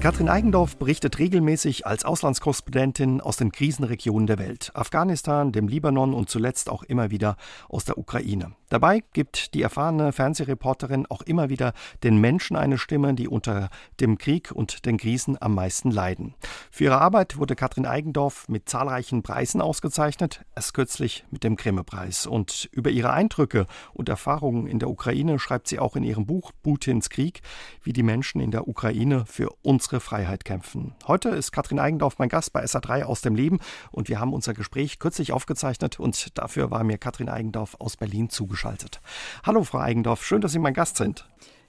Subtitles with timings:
[0.00, 6.30] Katrin Eigendorf berichtet regelmäßig als Auslandskorrespondentin aus den Krisenregionen der Welt, Afghanistan, dem Libanon und
[6.30, 7.36] zuletzt auch immer wieder
[7.68, 8.52] aus der Ukraine.
[8.68, 11.72] Dabei gibt die erfahrene Fernsehreporterin auch immer wieder
[12.04, 16.34] den Menschen eine Stimme, die unter dem Krieg und den Krisen am meisten leiden.
[16.70, 22.26] Für ihre Arbeit wurde Katrin Eigendorf mit zahlreichen Preisen ausgezeichnet, erst kürzlich mit dem Grimme-Preis.
[22.26, 26.52] Und über ihre Eindrücke und Erfahrungen in der Ukraine schreibt sie auch in ihrem Buch
[26.62, 27.40] Putins Krieg,
[27.82, 29.48] wie die Menschen in der Ukraine für
[29.88, 30.94] unsere Freiheit kämpfen.
[31.06, 33.58] Heute ist Katrin Eigendorf mein Gast bei SA3 aus dem Leben
[33.90, 38.28] und wir haben unser Gespräch kürzlich aufgezeichnet und dafür war mir Katrin Eigendorf aus Berlin
[38.28, 39.00] zugeschaltet.
[39.44, 41.26] Hallo, Frau Eigendorf, schön, dass Sie mein Gast sind.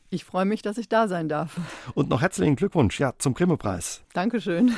[0.09, 1.55] Ich freue mich, dass ich da sein darf.
[1.93, 4.01] Und noch herzlichen Glückwunsch ja, zum Grimme-Preis.
[4.11, 4.75] Dankeschön.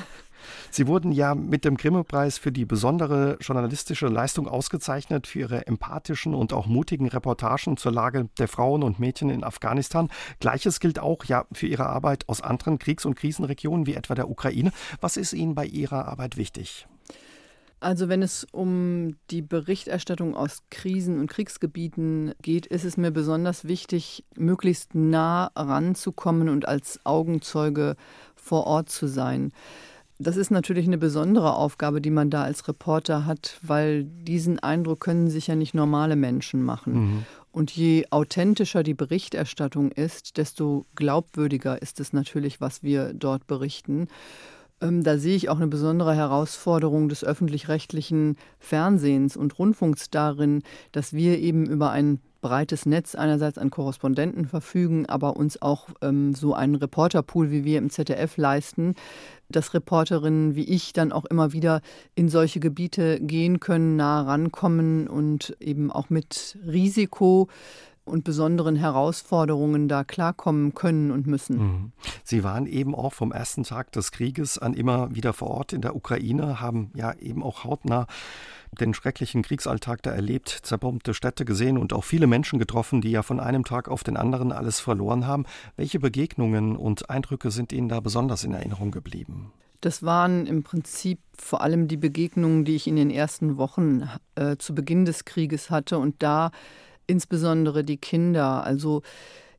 [0.70, 6.34] Sie wurden ja mit dem Grimme-Preis für die besondere journalistische Leistung ausgezeichnet, für Ihre empathischen
[6.34, 10.10] und auch mutigen Reportagen zur Lage der Frauen und Mädchen in Afghanistan.
[10.40, 14.30] Gleiches gilt auch ja für Ihre Arbeit aus anderen Kriegs- und Krisenregionen, wie etwa der
[14.30, 14.72] Ukraine.
[15.00, 16.88] Was ist Ihnen bei Ihrer Arbeit wichtig?
[17.82, 23.66] Also wenn es um die Berichterstattung aus Krisen- und Kriegsgebieten geht, ist es mir besonders
[23.66, 27.96] wichtig, möglichst nah ranzukommen und als Augenzeuge
[28.36, 29.52] vor Ort zu sein.
[30.22, 35.00] Das ist natürlich eine besondere Aufgabe, die man da als Reporter hat, weil diesen Eindruck
[35.00, 36.94] können sich ja nicht normale Menschen machen.
[36.94, 37.26] Mhm.
[37.52, 44.08] Und je authentischer die Berichterstattung ist, desto glaubwürdiger ist es natürlich, was wir dort berichten.
[44.80, 51.14] Ähm, da sehe ich auch eine besondere Herausforderung des öffentlich-rechtlichen Fernsehens und Rundfunks darin, dass
[51.14, 56.54] wir eben über ein breites Netz einerseits an Korrespondenten verfügen, aber uns auch ähm, so
[56.54, 58.96] einen Reporterpool wie wir im ZDF leisten,
[59.50, 61.82] dass Reporterinnen wie ich dann auch immer wieder
[62.16, 67.48] in solche Gebiete gehen können, nah rankommen und eben auch mit Risiko
[68.12, 71.58] und besonderen Herausforderungen da klarkommen können und müssen.
[71.58, 71.92] Mhm.
[72.24, 75.82] Sie waren eben auch vom ersten Tag des Krieges an immer wieder vor Ort in
[75.82, 78.06] der Ukraine, haben ja eben auch hautnah
[78.80, 83.22] den schrecklichen Kriegsalltag da erlebt, zerbombte Städte gesehen und auch viele Menschen getroffen, die ja
[83.22, 85.46] von einem Tag auf den anderen alles verloren haben.
[85.76, 89.52] Welche Begegnungen und Eindrücke sind Ihnen da besonders in Erinnerung geblieben?
[89.82, 94.56] Das waren im Prinzip vor allem die Begegnungen, die ich in den ersten Wochen äh,
[94.58, 96.52] zu Beginn des Krieges hatte und da
[97.12, 98.64] insbesondere die Kinder.
[98.64, 99.04] Also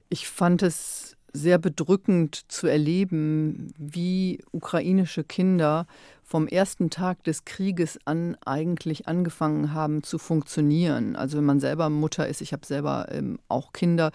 [0.09, 5.87] ich fand es sehr bedrückend zu erleben, wie ukrainische Kinder
[6.23, 11.15] vom ersten Tag des Krieges an eigentlich angefangen haben zu funktionieren.
[11.15, 14.13] Also wenn man selber Mutter ist, ich habe selber ähm, auch Kinder,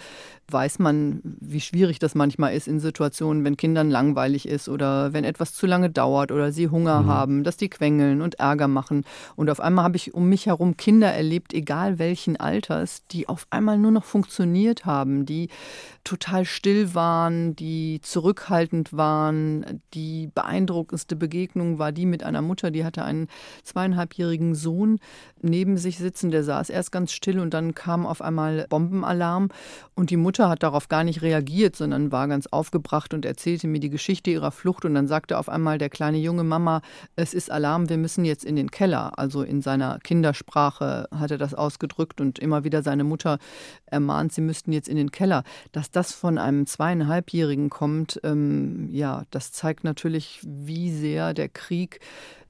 [0.50, 5.26] weiß man, wie schwierig das manchmal ist in Situationen, wenn Kindern langweilig ist oder wenn
[5.26, 7.08] etwas zu lange dauert oder sie Hunger mhm.
[7.08, 9.06] haben, dass die quengeln und Ärger machen.
[9.36, 13.46] Und auf einmal habe ich um mich herum Kinder erlebt, egal welchen Alters, die auf
[13.52, 15.50] einmal nur noch funktioniert haben, die
[16.04, 19.82] total still waren, die zurückhaltend waren.
[19.94, 23.28] Die beeindruckendste Begegnung war die mit einer Mutter, die hatte einen
[23.64, 25.00] zweieinhalbjährigen Sohn
[25.42, 29.50] neben sich sitzen, der saß erst ganz still und dann kam auf einmal Bombenalarm
[29.96, 33.80] und die Mutter hat darauf gar nicht reagiert, sondern war ganz aufgebracht und erzählte mir
[33.80, 36.82] die Geschichte ihrer Flucht und dann sagte auf einmal der kleine junge Mama,
[37.16, 39.18] es ist Alarm, wir müssen jetzt in den Keller.
[39.18, 43.40] Also in seiner Kindersprache hat er das ausgedrückt und immer wieder seine Mutter
[43.86, 45.44] ermahnt, sie müssten jetzt in den Keller.
[45.72, 51.87] Dass das von einem zweieinhalbjährigen kommt, ähm, ja, das zeigt natürlich, wie sehr der Krieg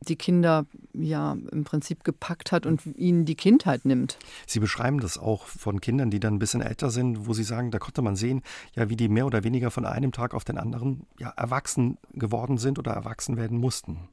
[0.01, 4.17] die Kinder ja im Prinzip gepackt hat und ihnen die Kindheit nimmt.
[4.45, 7.71] Sie beschreiben das auch von Kindern, die dann ein bisschen älter sind, wo Sie sagen,
[7.71, 8.41] da konnte man sehen,
[8.75, 12.57] ja, wie die mehr oder weniger von einem Tag auf den anderen ja, erwachsen geworden
[12.57, 14.09] sind oder erwachsen werden mussten.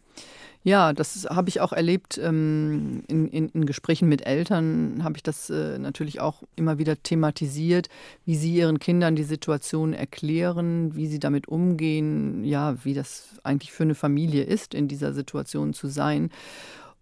[0.67, 5.23] Ja, das habe ich auch erlebt ähm, in, in, in, Gesprächen mit Eltern, habe ich
[5.23, 7.91] das äh, natürlich auch immer wieder thematisiert,
[8.25, 13.73] wie sie ihren Kindern die Situation erklären, wie sie damit umgehen, ja, wie das eigentlich
[13.73, 16.31] für eine Familie ist, in dieser Situation zu sein.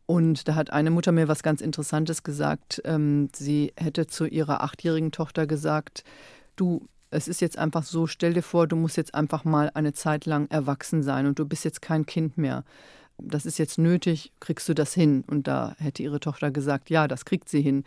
[0.06, 2.83] Und da hat eine Mutter mir was ganz Interessantes gesagt.
[2.84, 6.03] Ähm, sie hätte zu ihrer achtjährigen Tochter gesagt,
[6.56, 9.93] du, es ist jetzt einfach so, stell dir vor, du musst jetzt einfach mal eine
[9.93, 12.64] Zeit lang erwachsen sein und du bist jetzt kein Kind mehr
[13.25, 15.25] das ist jetzt nötig, kriegst du das hin?
[15.27, 17.85] Und da hätte ihre Tochter gesagt, ja, das kriegt sie hin.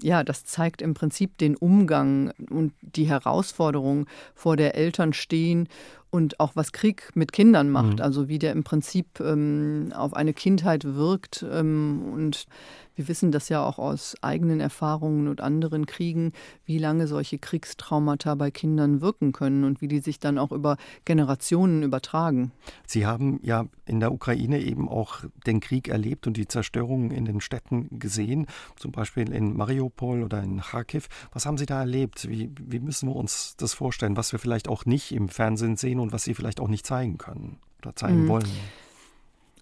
[0.00, 5.68] Ja, das zeigt im Prinzip den Umgang und die Herausforderung, vor der Eltern stehen
[6.10, 8.02] und auch was Krieg mit Kindern macht, mhm.
[8.02, 11.44] also wie der im Prinzip ähm, auf eine Kindheit wirkt.
[11.50, 12.46] Ähm, und
[12.96, 16.32] Wir wissen das ja auch aus eigenen Erfahrungen und anderen Kriegen,
[16.64, 20.78] wie lange solche Kriegstraumata bei Kindern wirken können und wie die sich dann auch über
[21.04, 22.52] Generationen übertragen.
[22.86, 27.26] Sie haben ja in der Ukraine eben auch den Krieg erlebt und die Zerstörungen in
[27.26, 28.46] den Städten gesehen,
[28.76, 31.08] zum Beispiel in Mariupol oder in Kharkiv.
[31.32, 32.28] Was haben Sie da erlebt?
[32.30, 36.00] Wie, wie müssen wir uns das vorstellen, was wir vielleicht auch nicht im Fernsehen sehen
[36.00, 38.28] und was Sie vielleicht auch nicht zeigen können oder zeigen mhm.
[38.28, 38.46] wollen?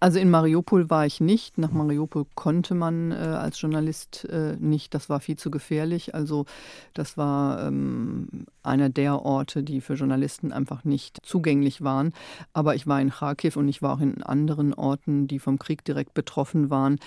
[0.04, 1.56] Also in Mariupol war ich nicht.
[1.56, 4.92] Nach Mariupol konnte man äh, als Journalist äh, nicht.
[4.92, 6.14] Das war viel zu gefährlich.
[6.14, 6.44] Also
[6.92, 8.28] das war ähm,
[8.62, 12.12] einer der Orte, die für Journalisten einfach nicht zugänglich waren.
[12.52, 15.82] Aber ich war in Kharkiv und ich war auch in anderen Orten, die vom Krieg
[15.86, 16.98] direkt betroffen waren.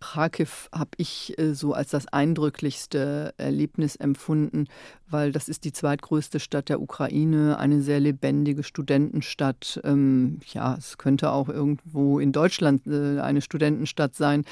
[0.00, 4.66] Kharkiv habe ich äh, so als das eindrücklichste Erlebnis empfunden,
[5.10, 9.78] weil das ist die zweitgrößte Stadt der Ukraine, eine sehr lebendige Studentenstadt.
[9.84, 14.44] Ähm, ja, es könnte auch irgendwo in Deutschland äh, eine Studentenstadt sein.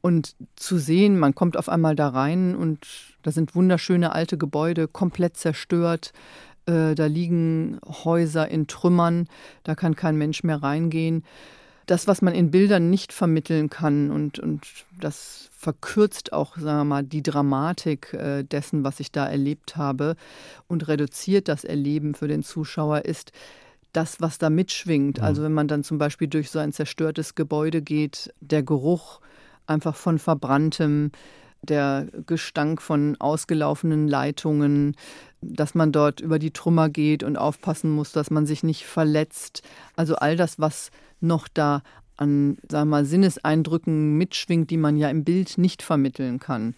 [0.00, 2.86] Und zu sehen, man kommt auf einmal da rein und
[3.22, 6.12] da sind wunderschöne alte Gebäude, komplett zerstört.
[6.66, 9.28] Äh, da liegen Häuser in Trümmern,
[9.64, 11.24] da kann kein Mensch mehr reingehen
[11.86, 14.66] das, was man in Bildern nicht vermitteln kann und, und
[15.00, 20.16] das verkürzt auch, sagen wir mal, die Dramatik äh, dessen, was ich da erlebt habe
[20.68, 23.32] und reduziert das Erleben für den Zuschauer, ist
[23.92, 25.18] das, was da mitschwingt.
[25.18, 25.24] Mhm.
[25.24, 29.20] Also wenn man dann zum Beispiel durch so ein zerstörtes Gebäude geht, der Geruch
[29.66, 31.12] einfach von verbranntem,
[31.62, 34.96] der Gestank von ausgelaufenen Leitungen,
[35.40, 39.62] dass man dort über die Trümmer geht und aufpassen muss, dass man sich nicht verletzt.
[39.96, 40.90] Also all das, was
[41.20, 41.82] noch da
[42.16, 46.74] an sagen wir mal, Sinneseindrücken mitschwingt, die man ja im Bild nicht vermitteln kann.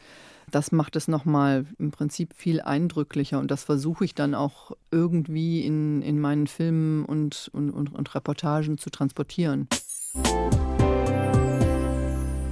[0.54, 5.66] Das macht es nochmal im Prinzip viel eindrücklicher und das versuche ich dann auch irgendwie
[5.66, 9.66] in, in meinen Filmen und, und, und, und Reportagen zu transportieren.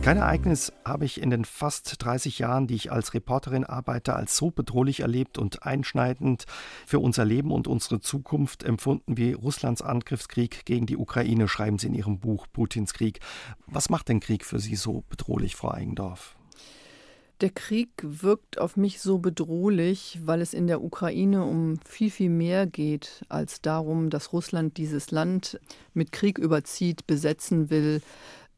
[0.02, 4.36] Kein Ereignis habe ich in den fast 30 Jahren, die ich als Reporterin arbeite, als
[4.36, 6.46] so bedrohlich erlebt und einschneidend
[6.84, 11.86] für unser Leben und unsere Zukunft empfunden wie Russlands Angriffskrieg gegen die Ukraine, schreiben Sie
[11.86, 13.20] in Ihrem Buch Putins Krieg.
[13.68, 16.34] Was macht den Krieg für Sie so bedrohlich, Frau Eigendorf?
[17.42, 22.30] Der Krieg wirkt auf mich so bedrohlich, weil es in der Ukraine um viel, viel
[22.30, 25.58] mehr geht als darum, dass Russland dieses Land
[25.92, 28.00] mit Krieg überzieht, besetzen will,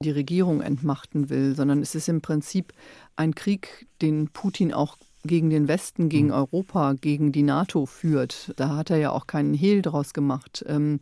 [0.00, 2.74] die Regierung entmachten will, sondern es ist im Prinzip
[3.16, 6.34] ein Krieg, den Putin auch gegen den Westen, gegen mhm.
[6.34, 8.52] Europa, gegen die NATO führt.
[8.56, 10.64] Da hat er ja auch keinen Hehl draus gemacht.
[10.68, 11.00] Ähm,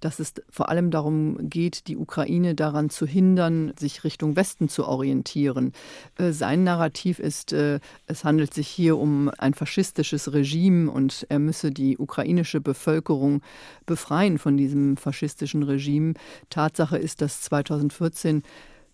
[0.00, 4.86] dass es vor allem darum geht, die Ukraine daran zu hindern, sich Richtung Westen zu
[4.86, 5.72] orientieren.
[6.16, 11.38] Äh, sein Narrativ ist, äh, es handelt sich hier um ein faschistisches Regime und er
[11.38, 13.42] müsse die ukrainische Bevölkerung
[13.86, 16.14] befreien von diesem faschistischen Regime.
[16.50, 18.42] Tatsache ist, dass 2014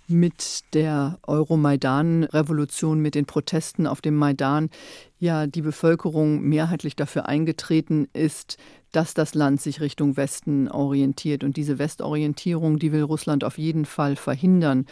[0.06, 4.70] mit der Euromaidan-Revolution, mit den Protesten auf dem Maidan
[5.18, 8.58] ja die Bevölkerung mehrheitlich dafür eingetreten ist,
[8.92, 11.42] dass das Land sich Richtung Westen orientiert.
[11.42, 14.86] Und diese Westorientierung, die will Russland auf jeden Fall verhindern.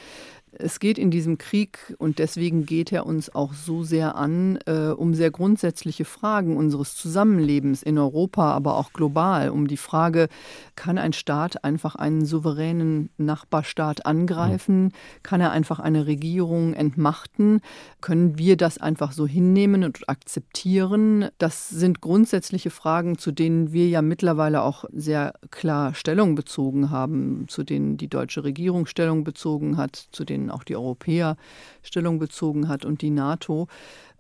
[0.58, 4.88] Es geht in diesem Krieg, und deswegen geht er uns auch so sehr an, äh,
[4.88, 9.48] um sehr grundsätzliche Fragen unseres Zusammenlebens in Europa, aber auch global.
[9.48, 10.28] Um die Frage,
[10.76, 14.92] kann ein Staat einfach einen souveränen Nachbarstaat angreifen?
[15.22, 17.60] Kann er einfach eine Regierung entmachten?
[18.02, 21.28] Können wir das einfach so hinnehmen und akzeptieren?
[21.38, 27.46] Das sind grundsätzliche Fragen, zu denen wir ja mittlerweile auch sehr klar Stellung bezogen haben,
[27.48, 31.36] zu denen die deutsche Regierung Stellung bezogen hat, zu denen denen auch die Europäer
[31.82, 33.68] Stellung bezogen hat und die NATO.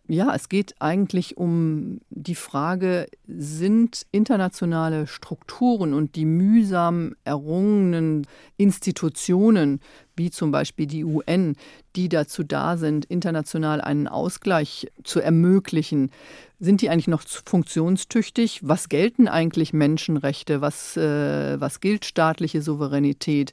[0.08, 8.26] Ja, es geht eigentlich um die Frage, sind internationale Strukturen und die mühsam errungenen
[8.56, 9.80] Institutionen,
[10.16, 11.56] wie zum Beispiel die UN,
[11.94, 16.10] die dazu da sind, international einen Ausgleich zu ermöglichen,
[16.58, 18.60] sind die eigentlich noch funktionstüchtig?
[18.62, 20.60] Was gelten eigentlich Menschenrechte?
[20.60, 23.52] Was, äh, was gilt staatliche Souveränität?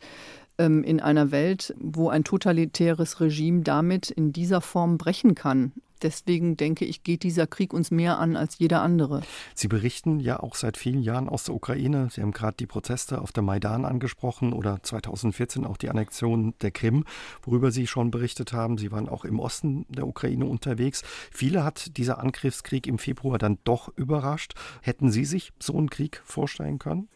[0.59, 5.71] Ähm, in einer Welt, wo ein totalitäres Regime damit in dieser Form brechen kann.
[6.01, 9.21] Deswegen denke ich, geht dieser Krieg uns mehr an als jeder andere.
[9.55, 12.09] Sie berichten ja auch seit vielen Jahren aus der Ukraine.
[12.11, 16.71] Sie haben gerade die Proteste auf der Maidan angesprochen oder 2014 auch die Annexion der
[16.71, 17.05] Krim,
[17.41, 18.77] worüber Sie schon berichtet haben.
[18.77, 21.03] Sie waren auch im Osten der Ukraine unterwegs.
[21.31, 24.55] Viele hat dieser Angriffskrieg im Februar dann doch überrascht.
[24.81, 27.07] Hätten Sie sich so einen Krieg vorstellen können?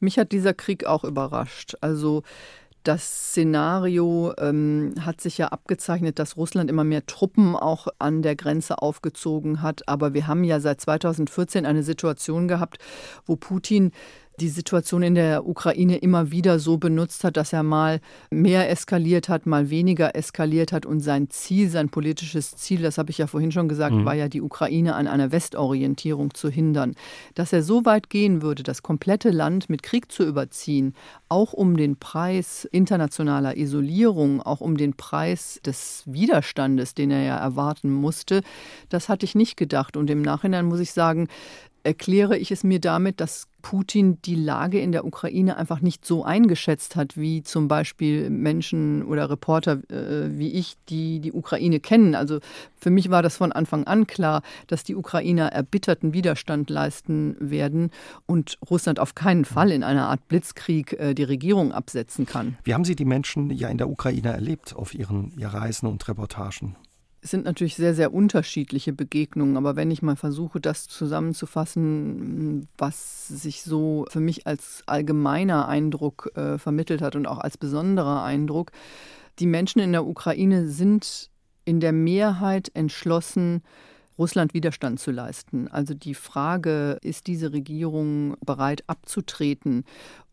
[0.00, 1.76] Mich hat dieser Krieg auch überrascht.
[1.80, 2.24] Also
[2.82, 8.36] das Szenario ähm, hat sich ja abgezeichnet, dass Russland immer mehr Truppen auch an der
[8.36, 9.88] Grenze aufgezogen hat.
[9.88, 12.78] Aber wir haben ja seit 2014 eine Situation gehabt,
[13.26, 13.92] wo Putin
[14.40, 19.28] die Situation in der Ukraine immer wieder so benutzt hat, dass er mal mehr eskaliert
[19.28, 23.26] hat, mal weniger eskaliert hat und sein Ziel, sein politisches Ziel, das habe ich ja
[23.26, 24.04] vorhin schon gesagt, mhm.
[24.04, 26.94] war ja die Ukraine an einer Westorientierung zu hindern.
[27.34, 30.94] Dass er so weit gehen würde, das komplette Land mit Krieg zu überziehen,
[31.28, 37.36] auch um den Preis internationaler Isolierung, auch um den Preis des Widerstandes, den er ja
[37.36, 38.42] erwarten musste,
[38.88, 39.96] das hatte ich nicht gedacht.
[39.96, 41.28] Und im Nachhinein muss ich sagen,
[41.84, 46.24] erkläre ich es mir damit, dass Putin die Lage in der Ukraine einfach nicht so
[46.24, 52.14] eingeschätzt hat, wie zum Beispiel Menschen oder Reporter äh, wie ich, die die Ukraine kennen.
[52.14, 52.40] Also
[52.76, 57.90] für mich war das von Anfang an klar, dass die Ukrainer erbitterten Widerstand leisten werden
[58.26, 62.58] und Russland auf keinen Fall in einer Art Blitzkrieg äh, die Regierung absetzen kann.
[62.64, 66.06] Wie haben Sie die Menschen ja in der Ukraine erlebt auf Ihren ja, Reisen und
[66.08, 66.76] Reportagen?
[67.24, 73.28] Es sind natürlich sehr, sehr unterschiedliche Begegnungen, aber wenn ich mal versuche, das zusammenzufassen, was
[73.28, 78.72] sich so für mich als allgemeiner Eindruck äh, vermittelt hat und auch als besonderer Eindruck,
[79.38, 81.30] die Menschen in der Ukraine sind
[81.64, 83.62] in der Mehrheit entschlossen,
[84.18, 85.68] Russland Widerstand zu leisten.
[85.68, 89.84] Also die Frage, ist diese Regierung bereit abzutreten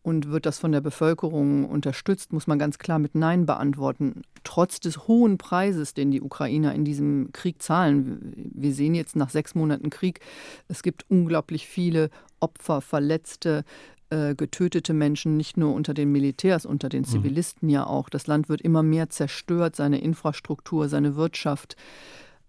[0.02, 4.22] und wird das von der Bevölkerung unterstützt, muss man ganz klar mit Nein beantworten.
[4.44, 8.32] Trotz des hohen Preises, den die Ukrainer in diesem Krieg zahlen.
[8.54, 10.20] Wir sehen jetzt nach sechs Monaten Krieg,
[10.68, 12.10] es gibt unglaublich viele
[12.40, 13.64] Opfer, Verletzte,
[14.08, 17.06] äh, getötete Menschen, nicht nur unter den Militärs, unter den mhm.
[17.06, 18.08] Zivilisten ja auch.
[18.08, 21.76] Das Land wird immer mehr zerstört, seine Infrastruktur, seine Wirtschaft.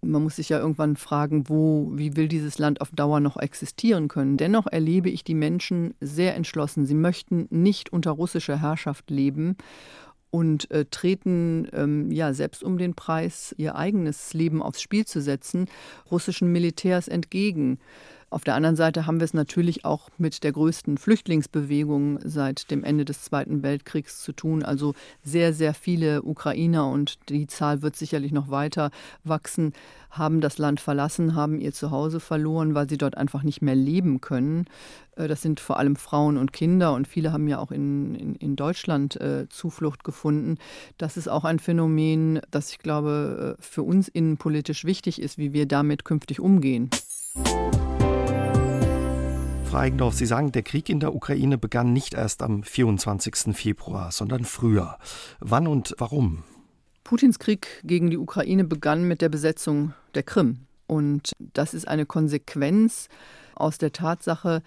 [0.04, 4.08] Man muss sich ja irgendwann fragen, wo, wie will dieses Land auf Dauer noch existieren
[4.08, 4.36] können.
[4.36, 6.86] Dennoch erlebe ich die Menschen sehr entschlossen.
[6.86, 9.56] Sie möchten nicht unter russischer Herrschaft leben
[10.30, 15.20] und äh, treten ähm, ja selbst um den Preis, ihr eigenes Leben aufs Spiel zu
[15.20, 15.66] setzen,
[16.10, 17.78] russischen Militärs entgegen.
[18.32, 22.82] Auf der anderen Seite haben wir es natürlich auch mit der größten Flüchtlingsbewegung seit dem
[22.82, 24.62] Ende des Zweiten Weltkriegs zu tun.
[24.62, 28.90] Also sehr, sehr viele Ukrainer und die Zahl wird sicherlich noch weiter
[29.22, 29.74] wachsen,
[30.10, 34.22] haben das Land verlassen, haben ihr Zuhause verloren, weil sie dort einfach nicht mehr leben
[34.22, 34.64] können.
[35.16, 38.34] Äh, das sind vor allem Frauen und Kinder und viele haben ja auch in, in,
[38.36, 40.56] in Deutschland äh, Zuflucht gefunden.
[40.96, 45.52] Das ist auch ein Phänomen, das ich glaube äh, für uns innenpolitisch wichtig ist, wie
[45.52, 46.88] wir damit künftig umgehen.
[49.72, 53.56] Frau Sie sagen, der Krieg in der Ukraine begann nicht erst am 24.
[53.56, 54.98] Februar, sondern früher.
[55.40, 56.44] Wann und warum?
[57.04, 60.66] Putins Krieg gegen die Ukraine begann mit der Besetzung der Krim.
[60.86, 63.08] Und das ist eine Konsequenz
[63.54, 64.62] aus der Tatsache,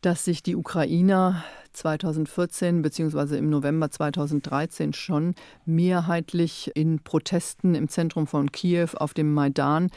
[0.00, 1.44] dass sich die Ukrainer
[1.74, 3.36] 2014 bzw.
[3.36, 5.34] im November 2013 schon
[5.66, 9.90] mehrheitlich in Protesten im Zentrum von Kiew auf dem Maidan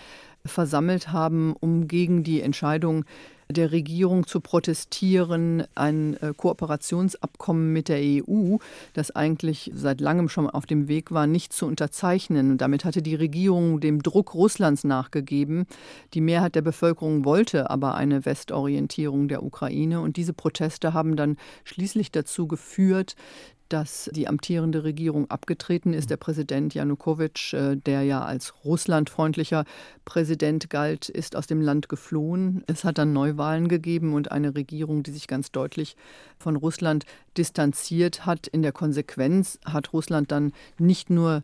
[0.46, 3.06] versammelt haben, um gegen die Entscheidung
[3.52, 8.58] der Regierung zu protestieren, ein äh, Kooperationsabkommen mit der EU,
[8.94, 12.52] das eigentlich seit langem schon auf dem Weg war, nicht zu unterzeichnen.
[12.52, 15.66] Und damit hatte die Regierung dem Druck Russlands nachgegeben.
[16.14, 20.02] Die Mehrheit der Bevölkerung wollte aber eine Westorientierung der Ukraine.
[20.02, 23.16] Und diese Proteste haben dann schließlich dazu geführt,
[23.70, 26.10] dass die amtierende Regierung abgetreten ist.
[26.10, 29.66] Der Präsident Janukowitsch, äh, der ja als russlandfreundlicher
[30.06, 32.64] Präsident galt, ist aus dem Land geflohen.
[32.68, 35.96] Es hat dann Neuwahlen gegeben und eine Regierung, die sich ganz deutlich
[36.38, 37.06] von Russland
[37.38, 38.48] distanziert hat.
[38.48, 41.44] In der Konsequenz hat Russland dann nicht nur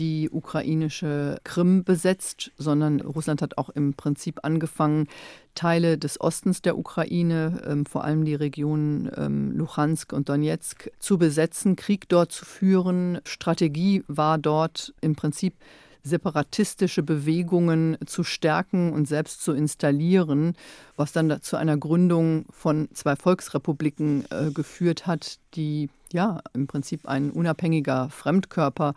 [0.00, 5.06] die ukrainische Krim besetzt, sondern Russland hat auch im Prinzip angefangen,
[5.54, 11.18] Teile des Ostens der Ukraine, ähm, vor allem die Regionen ähm, Luhansk und Donetsk, zu
[11.18, 13.20] besetzen, Krieg dort zu führen.
[13.24, 15.54] Strategie war dort im Prinzip
[16.02, 20.54] separatistische Bewegungen zu stärken und selbst zu installieren,
[20.96, 27.08] was dann zu einer Gründung von zwei Volksrepubliken äh, geführt hat, die ja im Prinzip
[27.08, 28.94] ein unabhängiger Fremdkörper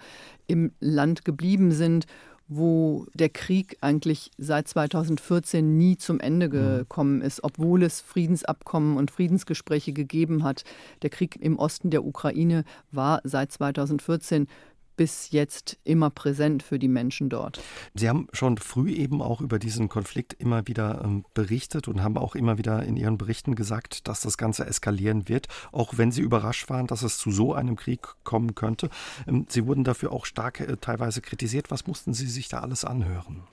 [0.47, 2.05] im Land geblieben sind
[2.47, 6.51] wo der Krieg eigentlich seit 2014 nie zum Ende mhm.
[6.51, 10.63] gekommen ist, obwohl es Friedensabkommen und Friedensgespräche gegeben hat.
[11.01, 14.47] Der Krieg im Osten der Ukraine war seit 2014
[14.95, 17.61] bis jetzt immer präsent für die Menschen dort.
[17.93, 22.17] Sie haben schon früh eben auch über diesen Konflikt immer wieder ähm, berichtet und haben
[22.17, 26.21] auch immer wieder in Ihren Berichten gesagt, dass das Ganze eskalieren wird, auch wenn Sie
[26.21, 28.89] überrascht waren, dass es zu so einem Krieg kommen könnte.
[29.27, 31.71] Ähm, Sie wurden dafür auch stark äh, teilweise kritisiert.
[31.71, 33.43] Was mussten Sie sich da alles anhören?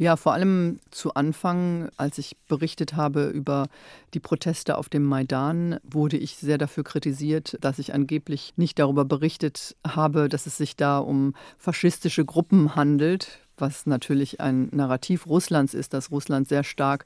[0.00, 3.68] Ja, vor allem zu Anfang, als ich berichtet habe über
[4.14, 9.04] die Proteste auf dem Maidan, wurde ich sehr dafür kritisiert, dass ich angeblich nicht darüber
[9.04, 15.74] berichtet habe, dass es sich da um faschistische Gruppen handelt, was natürlich ein Narrativ Russlands
[15.74, 17.04] ist, dass Russland sehr stark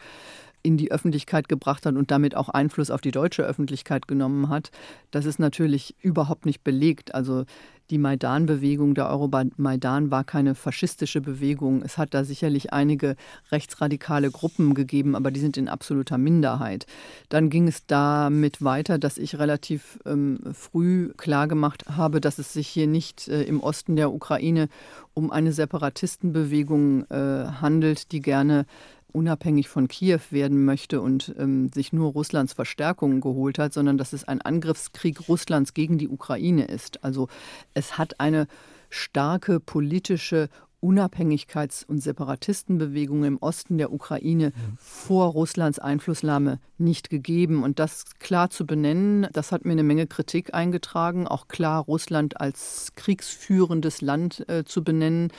[0.63, 4.71] in die Öffentlichkeit gebracht hat und damit auch Einfluss auf die deutsche Öffentlichkeit genommen hat,
[5.11, 7.15] das ist natürlich überhaupt nicht belegt.
[7.15, 7.45] Also
[7.91, 11.83] die Maidan-Bewegung, der Euromaidan war keine faschistische Bewegung.
[11.83, 13.17] Es hat da sicherlich einige
[13.53, 16.87] rechtsradikale Gruppen gegeben, aber die sind in absoluter Minderheit.
[17.29, 22.69] Dann ging es damit weiter, dass ich relativ ähm, früh klargemacht habe, dass es sich
[22.69, 24.69] hier nicht äh, im Osten der Ukraine
[25.13, 28.67] um eine Separatistenbewegung äh, handelt, die gerne
[29.15, 34.13] unabhängig von Kiew werden möchte und ähm, sich nur Russlands Verstärkungen geholt hat, sondern dass
[34.13, 37.05] es ein Angriffskrieg Russlands gegen die Ukraine ist.
[37.05, 37.29] Also
[37.75, 38.47] es hat eine
[38.91, 40.49] starke politische
[40.83, 47.63] Unabhängigkeits- und Separatistenbewegung im Osten der Ukraine vor Russlands Einflussnahme nicht gegeben.
[47.63, 52.39] Und das klar zu benennen, das hat mir eine Menge Kritik eingetragen, auch klar Russland
[52.39, 55.33] als kriegsführendes Land äh, zu benennen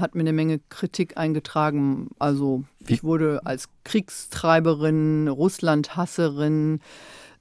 [0.00, 2.10] hat mir eine Menge Kritik eingetragen.
[2.18, 6.80] Also ich wurde als Kriegstreiberin, Russlandhasserin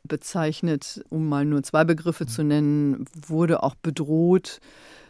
[0.04, 4.60] bezeichnet, um mal nur zwei Begriffe zu nennen, wurde auch bedroht.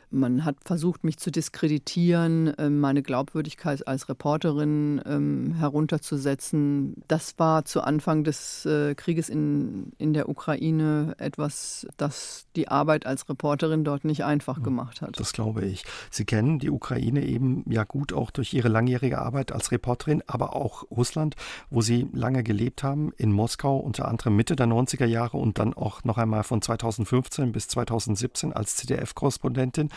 [0.09, 6.95] Man hat versucht, mich zu diskreditieren, ähm, meine Glaubwürdigkeit als Reporterin ähm, herunterzusetzen.
[7.07, 13.05] Das war zu Anfang des äh, Krieges in, in der Ukraine etwas, das die Arbeit
[13.05, 15.19] als Reporterin dort nicht einfach hm, gemacht hat.
[15.19, 15.83] Das glaube ich.
[16.11, 20.55] Sie kennen die Ukraine eben ja gut auch durch Ihre langjährige Arbeit als Reporterin, aber
[20.55, 21.35] auch Russland,
[21.69, 25.73] wo Sie lange gelebt haben, in Moskau unter anderem Mitte der 90er Jahre und dann
[25.73, 29.89] auch noch einmal von 2015 bis 2017 als CDF-Korrespondentin.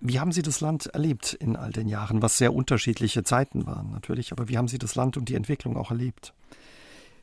[0.00, 3.90] Wie haben Sie das Land erlebt in all den Jahren, was sehr unterschiedliche Zeiten waren
[3.92, 6.34] natürlich, aber wie haben Sie das Land und die Entwicklung auch erlebt?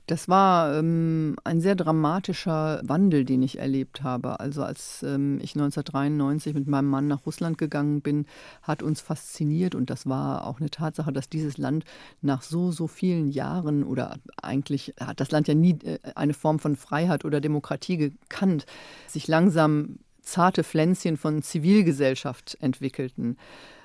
[0.09, 4.39] Das war ähm, ein sehr dramatischer Wandel, den ich erlebt habe.
[4.39, 8.25] Also als ähm, ich 1993 mit meinem Mann nach Russland gegangen bin,
[8.63, 11.85] hat uns fasziniert und das war auch eine Tatsache, dass dieses Land
[12.23, 16.57] nach so, so vielen Jahren oder eigentlich hat das Land ja nie äh, eine Form
[16.57, 18.65] von Freiheit oder Demokratie gekannt,
[19.05, 19.99] sich langsam
[20.31, 23.37] zarte Pflänzchen von Zivilgesellschaft entwickelten,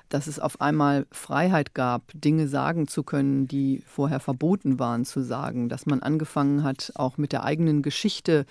[0.09, 5.21] dass es auf einmal Freiheit gab, Dinge sagen zu können, die vorher verboten waren zu
[5.21, 8.45] sagen, dass man angefangen hat, auch mit der eigenen Geschichte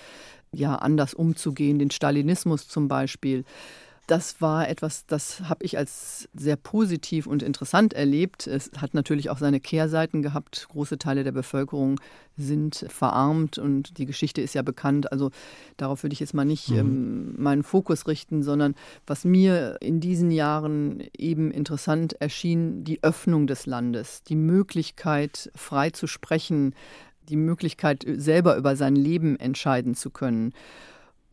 [0.52, 3.44] ja anders umzugehen, den Stalinismus zum Beispiel
[4.06, 8.46] das war etwas, das habe ich als sehr positiv und interessant erlebt.
[8.46, 10.66] Es hat natürlich auch seine Kehrseiten gehabt.
[10.70, 12.00] Große Teile der Bevölkerung
[12.36, 15.10] sind verarmt und die Geschichte ist ja bekannt.
[15.10, 15.30] Also
[15.76, 16.78] darauf würde ich jetzt mal nicht mhm.
[16.78, 18.74] ähm, meinen Fokus richten, sondern
[19.06, 25.90] was mir in diesen Jahren eben interessant erschien, die Öffnung des Landes, die Möglichkeit, frei
[25.90, 26.74] zu sprechen,
[27.28, 30.52] die Möglichkeit, selber über sein Leben entscheiden zu können.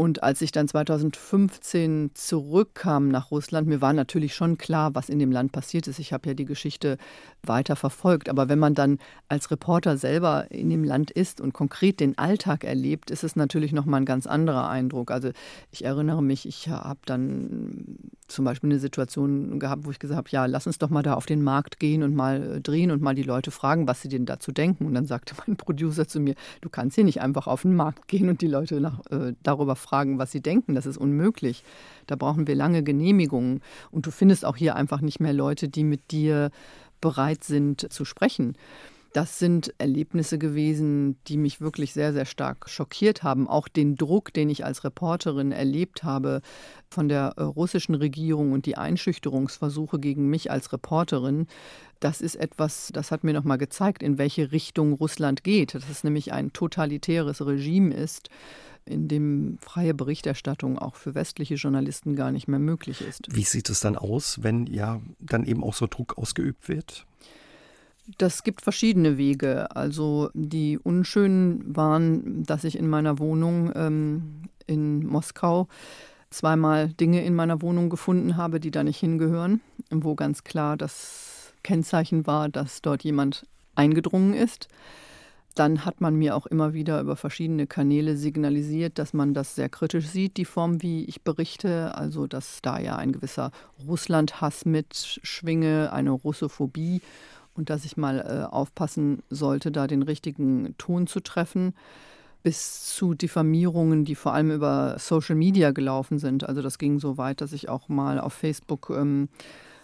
[0.02, 5.20] Und als ich dann 2015 zurückkam nach Russland, mir war natürlich schon klar, was in
[5.20, 6.00] dem Land passiert ist.
[6.00, 6.98] Ich habe ja die Geschichte
[7.44, 8.28] weiter verfolgt.
[8.28, 12.64] Aber wenn man dann als Reporter selber in dem Land ist und konkret den Alltag
[12.64, 15.12] erlebt, ist es natürlich nochmal ein ganz anderer Eindruck.
[15.12, 15.30] Also
[15.70, 20.30] ich erinnere mich, ich habe dann zum Beispiel eine Situation gehabt, wo ich gesagt habe,
[20.32, 23.02] ja, lass uns doch mal da auf den Markt gehen und mal äh, drehen und
[23.02, 24.86] mal die Leute fragen, was sie denn dazu denken.
[24.86, 28.08] Und dann sagte mein Producer zu mir, du kannst hier nicht einfach auf den Markt
[28.08, 30.76] gehen und die Leute nach, äh, darüber fragen, was sie denken.
[30.76, 31.64] Das ist unmöglich.
[32.08, 33.62] Da brauchen wir lange Genehmigungen.
[33.92, 36.52] Und du findest auch hier einfach nicht mehr Leute, die mit dir
[37.02, 38.56] bereit sind zu sprechen.
[39.14, 43.50] Das sind Erlebnisse gewesen, die mich wirklich sehr, sehr stark schockiert haben.
[43.50, 46.42] Auch den Druck, den ich als Reporterin erlebt habe
[46.90, 51.48] von der äh, russischen Regierung und die Einschüchterungsversuche gegen mich als Reporterin,
[52.00, 55.76] das ist etwas, das hat mir nochmal gezeigt, in welche Richtung Russland geht.
[55.76, 58.30] Dass es nämlich ein totalitäres Regime ist,
[58.86, 63.28] in dem freie Berichterstattung auch für westliche Journalisten gar nicht mehr möglich ist.
[63.30, 67.06] Wie sieht es dann aus, wenn ja dann eben auch so Druck ausgeübt wird?
[68.18, 69.76] Das gibt verschiedene Wege.
[69.76, 75.68] Also die unschönen waren, dass ich in meiner Wohnung ähm, in Moskau
[76.30, 81.54] zweimal Dinge in meiner Wohnung gefunden habe, die da nicht hingehören, wo ganz klar das
[81.64, 84.68] Kennzeichen war, dass dort jemand eingedrungen ist.
[85.56, 89.70] Dann hat man mir auch immer wieder über verschiedene Kanäle signalisiert, dass man das sehr
[89.70, 91.96] kritisch sieht, die Form, wie ich berichte.
[91.96, 93.52] Also, dass da ja ein gewisser
[93.86, 97.02] Russlandhass mitschwinge, eine Russophobie
[97.54, 101.74] und dass ich mal äh, aufpassen sollte, da den richtigen Ton zu treffen,
[102.44, 106.48] bis zu Diffamierungen, die vor allem über Social Media gelaufen sind.
[106.48, 109.30] Also das ging so weit, dass ich auch mal auf Facebook ähm,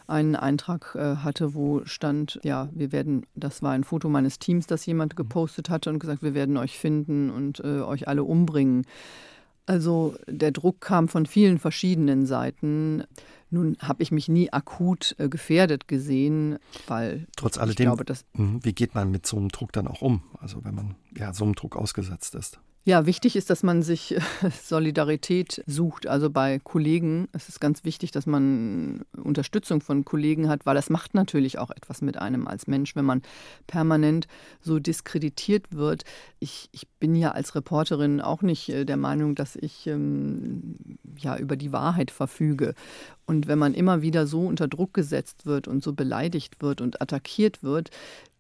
[0.08, 4.66] einen Eintrag äh, hatte, wo stand, ja, wir werden, das war ein Foto meines Teams,
[4.68, 8.86] das jemand gepostet hatte und gesagt, wir werden euch finden und äh, euch alle umbringen.
[9.66, 13.04] Also der Druck kam von vielen verschiedenen Seiten.
[13.50, 18.64] Nun habe ich mich nie akut äh, gefährdet gesehen, weil trotz alledem, glaube, dass, mhm,
[18.64, 20.24] wie geht man mit so einem Druck dann auch um?
[20.40, 22.60] Also wenn man ja so einem Druck ausgesetzt ist.
[22.88, 24.16] Ja, wichtig ist, dass man sich
[24.64, 26.08] Solidarität sucht.
[26.08, 30.90] Also bei Kollegen es ist ganz wichtig, dass man Unterstützung von Kollegen hat, weil das
[30.90, 33.24] macht natürlich auch etwas mit einem als Mensch, wenn man
[33.68, 34.30] permanent
[34.62, 36.06] so diskreditiert wird.
[36.40, 40.76] Ich, ich bin ja als Reporterin auch nicht äh, der Meinung, dass ich ähm,
[41.18, 42.74] ja über die Wahrheit verfüge.
[43.26, 47.02] Und wenn man immer wieder so unter Druck gesetzt wird und so beleidigt wird und
[47.02, 47.90] attackiert wird,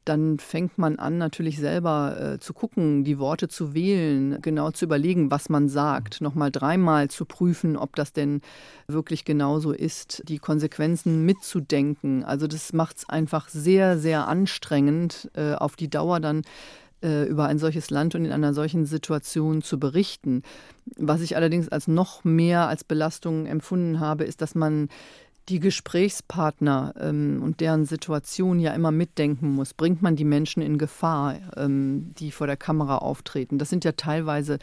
[0.08, 4.86] dann fängt man an, natürlich selber äh, zu gucken, die Worte zu wählen, genau zu
[4.86, 8.42] überlegen, was man sagt, nochmal dreimal zu prüfen, ob das denn
[8.88, 12.24] wirklich genauso ist, die Konsequenzen mitzudenken.
[12.24, 16.44] Also das macht es einfach sehr, sehr anstrengend, äh, auf die Dauer dann
[17.04, 20.44] äh, über ein solches Land und in einer solchen Situation zu berichten.
[20.96, 24.90] Was ich allerdings als noch mehr als Belastung empfunden habe, ist, dass man
[25.50, 29.74] die Gesprächspartner ähm, und deren Situation ja immer mitdenken muss.
[29.74, 33.58] Bringt man die Menschen in Gefahr, ähm, die vor der Kamera auftreten?
[33.58, 34.60] Das sind ja teilweise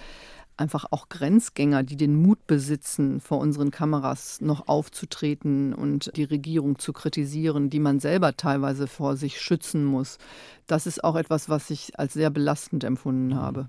[0.57, 6.79] einfach auch Grenzgänger, die den Mut besitzen, vor unseren Kameras noch aufzutreten und die Regierung
[6.79, 10.19] zu kritisieren, die man selber teilweise vor sich schützen muss.
[10.67, 13.67] Das ist auch etwas, was ich als sehr belastend empfunden habe.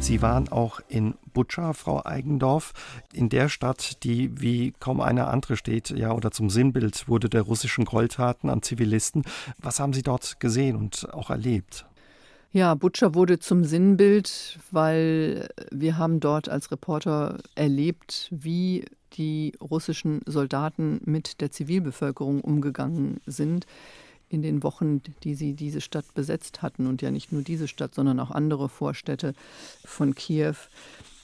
[0.00, 2.72] Sie waren auch in Butscha, Frau Eigendorf,
[3.12, 7.42] in der Stadt, die wie kaum eine andere steht, ja, oder zum Sinnbild wurde der
[7.42, 9.24] russischen Gräueltaten an Zivilisten.
[9.60, 11.84] Was haben Sie dort gesehen und auch erlebt?
[12.52, 20.22] Ja, Butscha wurde zum Sinnbild, weil wir haben dort als Reporter erlebt, wie die russischen
[20.26, 23.66] Soldaten mit der Zivilbevölkerung umgegangen sind
[24.28, 27.94] in den Wochen, die sie diese Stadt besetzt hatten und ja nicht nur diese Stadt,
[27.94, 29.34] sondern auch andere Vorstädte
[29.84, 30.54] von Kiew.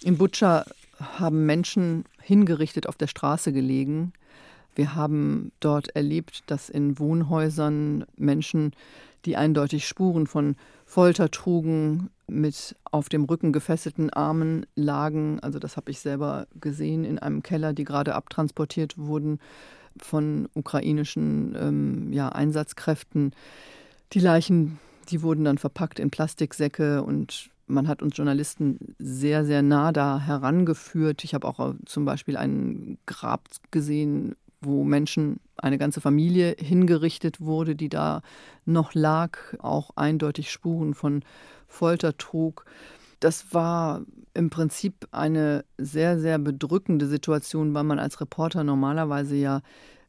[0.03, 0.65] In Butscha
[0.99, 4.13] haben Menschen hingerichtet auf der Straße gelegen.
[4.75, 8.73] Wir haben dort erlebt, dass in Wohnhäusern Menschen,
[9.25, 15.41] die eindeutig Spuren von Folter trugen, mit auf dem Rücken gefesselten Armen lagen.
[15.41, 19.39] Also das habe ich selber gesehen in einem Keller, die gerade abtransportiert wurden
[20.01, 23.33] von ukrainischen ähm, ja, Einsatzkräften.
[24.13, 24.79] Die Leichen,
[25.11, 30.21] die wurden dann verpackt in Plastiksäcke und man hat uns Journalisten sehr, sehr nah da
[30.21, 31.25] herangeführt.
[31.25, 37.41] Ich habe auch äh, zum Beispiel ein Grab gesehen, wo Menschen, eine ganze Familie hingerichtet
[37.41, 38.23] wurde, die da
[38.65, 41.23] noch lag, auch eindeutig Spuren von
[41.69, 42.65] Folter trug.
[43.25, 44.03] Das war
[44.35, 49.63] im Prinzip eine sehr, sehr bedrückende Situation, weil man als Reporter normalerweise ja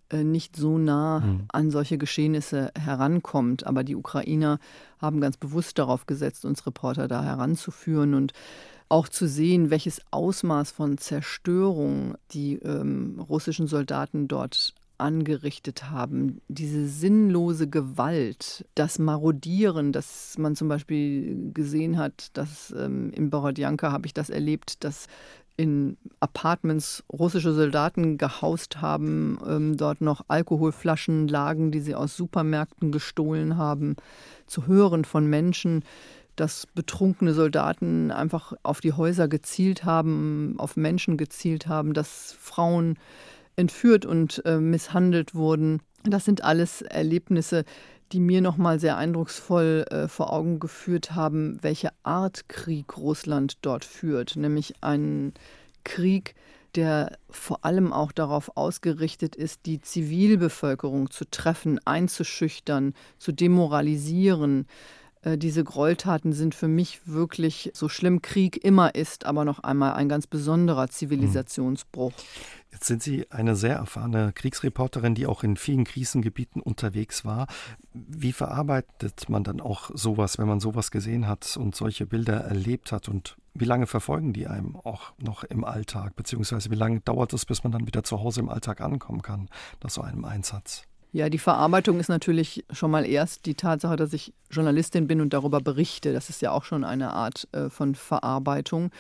[0.10, 1.46] äh, nicht so nah mhm.
[1.48, 3.66] an solche Geschehnisse herankommt.
[3.66, 4.60] Aber die Ukrainer
[5.00, 8.34] haben ganz bewusst darauf gesetzt, uns Reporter da heranzuführen und
[8.90, 16.42] auch zu sehen, welches Ausmaß von Zerstörung die ähm, russischen Soldaten dort angerichtet haben.
[16.48, 23.92] Diese sinnlose Gewalt, das Marodieren, das man zum Beispiel gesehen hat, dass ähm, in Borodjanka
[23.92, 25.08] habe ich das erlebt, dass
[25.58, 32.92] in Apartments russische Soldaten gehaust haben, ähm, dort noch Alkoholflaschen lagen, die sie aus Supermärkten
[32.92, 33.96] gestohlen haben,
[34.48, 35.84] zu hören von Menschen,
[36.36, 42.98] dass betrunkene Soldaten einfach auf die Häuser gezielt haben, auf Menschen gezielt haben, dass Frauen
[43.56, 45.82] entführt und äh, misshandelt wurden.
[46.04, 47.66] Das sind alles Erlebnisse,
[48.12, 53.58] die mir noch mal sehr eindrucksvoll äh, vor Augen geführt haben, welche Art Krieg Russland
[53.62, 55.34] dort führt, nämlich einen
[55.84, 56.36] Krieg,
[56.76, 64.68] der vor allem auch darauf ausgerichtet ist, die Zivilbevölkerung zu treffen, einzuschüchtern, zu demoralisieren,
[65.26, 69.94] äh, diese Gräueltaten sind für mich wirklich, so schlimm Krieg immer ist, aber noch einmal
[69.94, 72.14] ein ganz besonderer Zivilisationsbruch.
[72.76, 77.48] Jetzt sind Sie eine sehr erfahrene Kriegsreporterin, die auch in vielen Krisengebieten unterwegs war.
[77.94, 82.92] Wie verarbeitet man dann auch sowas, wenn man sowas gesehen hat und solche Bilder erlebt
[82.92, 83.08] hat?
[83.08, 86.18] Und wie lange verfolgen die einem auch noch im Alltag?
[86.18, 89.48] Beziehungsweise wie lange dauert es, bis man dann wieder zu Hause im Alltag ankommen kann
[89.82, 90.84] nach so einem Einsatz?
[91.14, 95.34] Ja, die Verarbeitung ist natürlich schon mal erst die Tatsache, dass ich Journalistin bin und
[95.34, 96.12] darüber berichte.
[96.12, 98.92] Das ist ja auch schon eine Art äh, von Verarbeitung.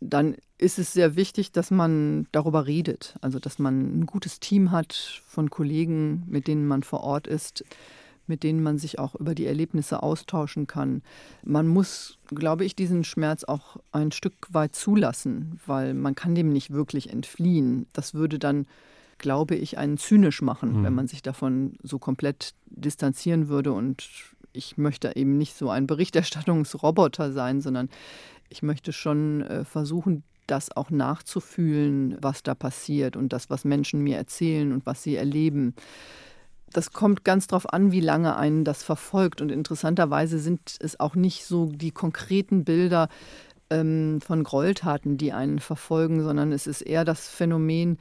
[0.00, 3.16] Dann ist es sehr wichtig, dass man darüber redet.
[3.20, 7.64] Also, dass man ein gutes Team hat von Kollegen, mit denen man vor Ort ist,
[8.26, 11.02] mit denen man sich auch über die Erlebnisse austauschen kann.
[11.42, 16.48] Man muss, glaube ich, diesen Schmerz auch ein Stück weit zulassen, weil man kann dem
[16.50, 17.86] nicht wirklich entfliehen.
[17.92, 18.66] Das würde dann
[19.18, 20.84] glaube ich, einen zynisch machen, mhm.
[20.84, 24.08] wenn man sich davon so komplett distanzieren würde und
[24.52, 27.88] ich möchte eben nicht so ein Berichterstattungsroboter sein, sondern
[28.54, 34.00] ich möchte schon äh, versuchen, das auch nachzufühlen, was da passiert und das, was Menschen
[34.00, 35.74] mir erzählen und was sie erleben.
[36.72, 39.40] Das kommt ganz darauf an, wie lange einen das verfolgt.
[39.40, 43.08] Und interessanterweise sind es auch nicht so die konkreten Bilder
[43.70, 47.98] ähm, von Gräueltaten, die einen verfolgen, sondern es ist eher das Phänomen,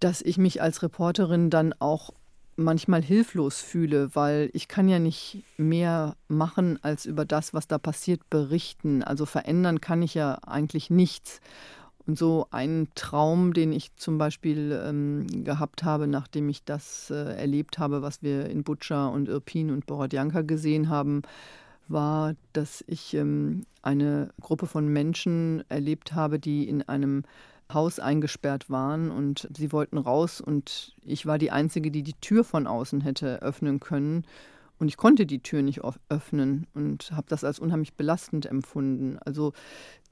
[0.00, 2.10] dass ich mich als Reporterin dann auch
[2.56, 7.78] manchmal hilflos fühle, weil ich kann ja nicht mehr machen, als über das, was da
[7.78, 9.02] passiert, berichten.
[9.02, 11.40] Also verändern kann ich ja eigentlich nichts.
[12.06, 17.34] Und so ein Traum, den ich zum Beispiel ähm, gehabt habe, nachdem ich das äh,
[17.36, 21.22] erlebt habe, was wir in Butscha und Irpin und Borodjanka gesehen haben,
[21.88, 27.24] war, dass ich ähm, eine Gruppe von Menschen erlebt habe, die in einem
[27.72, 32.44] Haus eingesperrt waren und sie wollten raus und ich war die Einzige, die die Tür
[32.44, 34.24] von außen hätte öffnen können.
[34.78, 39.18] Und ich konnte die Tür nicht öffnen und habe das als unheimlich belastend empfunden.
[39.24, 39.54] Also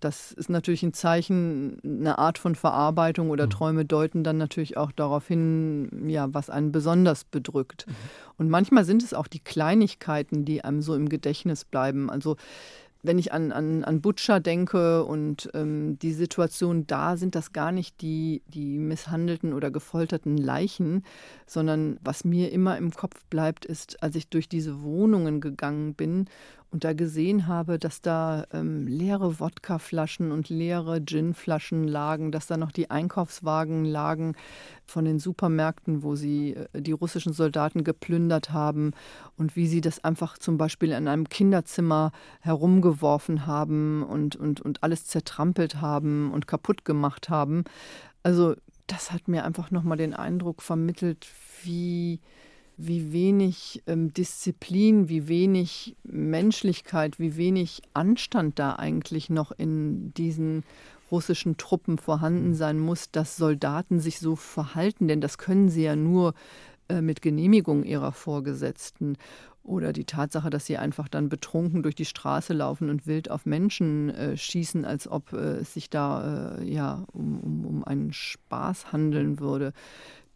[0.00, 3.50] das ist natürlich ein Zeichen, eine Art von Verarbeitung oder mhm.
[3.50, 7.86] Träume deuten dann natürlich auch darauf hin, ja, was einen besonders bedrückt.
[7.86, 7.94] Mhm.
[8.38, 12.10] Und manchmal sind es auch die Kleinigkeiten, die einem so im Gedächtnis bleiben.
[12.10, 12.36] Also
[13.04, 17.70] wenn ich an, an, an Butcher denke und ähm, die Situation da, sind das gar
[17.70, 21.04] nicht die, die misshandelten oder gefolterten Leichen,
[21.46, 26.24] sondern was mir immer im Kopf bleibt, ist, als ich durch diese Wohnungen gegangen bin
[26.74, 32.56] und da gesehen habe, dass da ähm, leere Wodkaflaschen und leere Ginflaschen lagen, dass da
[32.56, 34.34] noch die Einkaufswagen lagen
[34.84, 38.90] von den Supermärkten, wo sie äh, die russischen Soldaten geplündert haben
[39.36, 42.10] und wie sie das einfach zum Beispiel in einem Kinderzimmer
[42.40, 47.62] herumgeworfen haben und, und, und alles zertrampelt haben und kaputt gemacht haben.
[48.24, 48.56] Also
[48.88, 51.28] das hat mir einfach nochmal den Eindruck vermittelt,
[51.62, 52.18] wie
[52.76, 60.64] wie wenig ähm, Disziplin, wie wenig Menschlichkeit, wie wenig Anstand da eigentlich noch in diesen
[61.10, 62.54] russischen Truppen vorhanden mhm.
[62.54, 66.34] sein muss, dass Soldaten sich so verhalten, denn das können sie ja nur
[66.88, 69.16] äh, mit Genehmigung ihrer Vorgesetzten.
[69.62, 73.46] Oder die Tatsache, dass sie einfach dann betrunken durch die Straße laufen und wild auf
[73.46, 78.12] Menschen äh, schießen, als ob äh, es sich da äh, ja um, um, um einen
[78.12, 79.72] Spaß handeln würde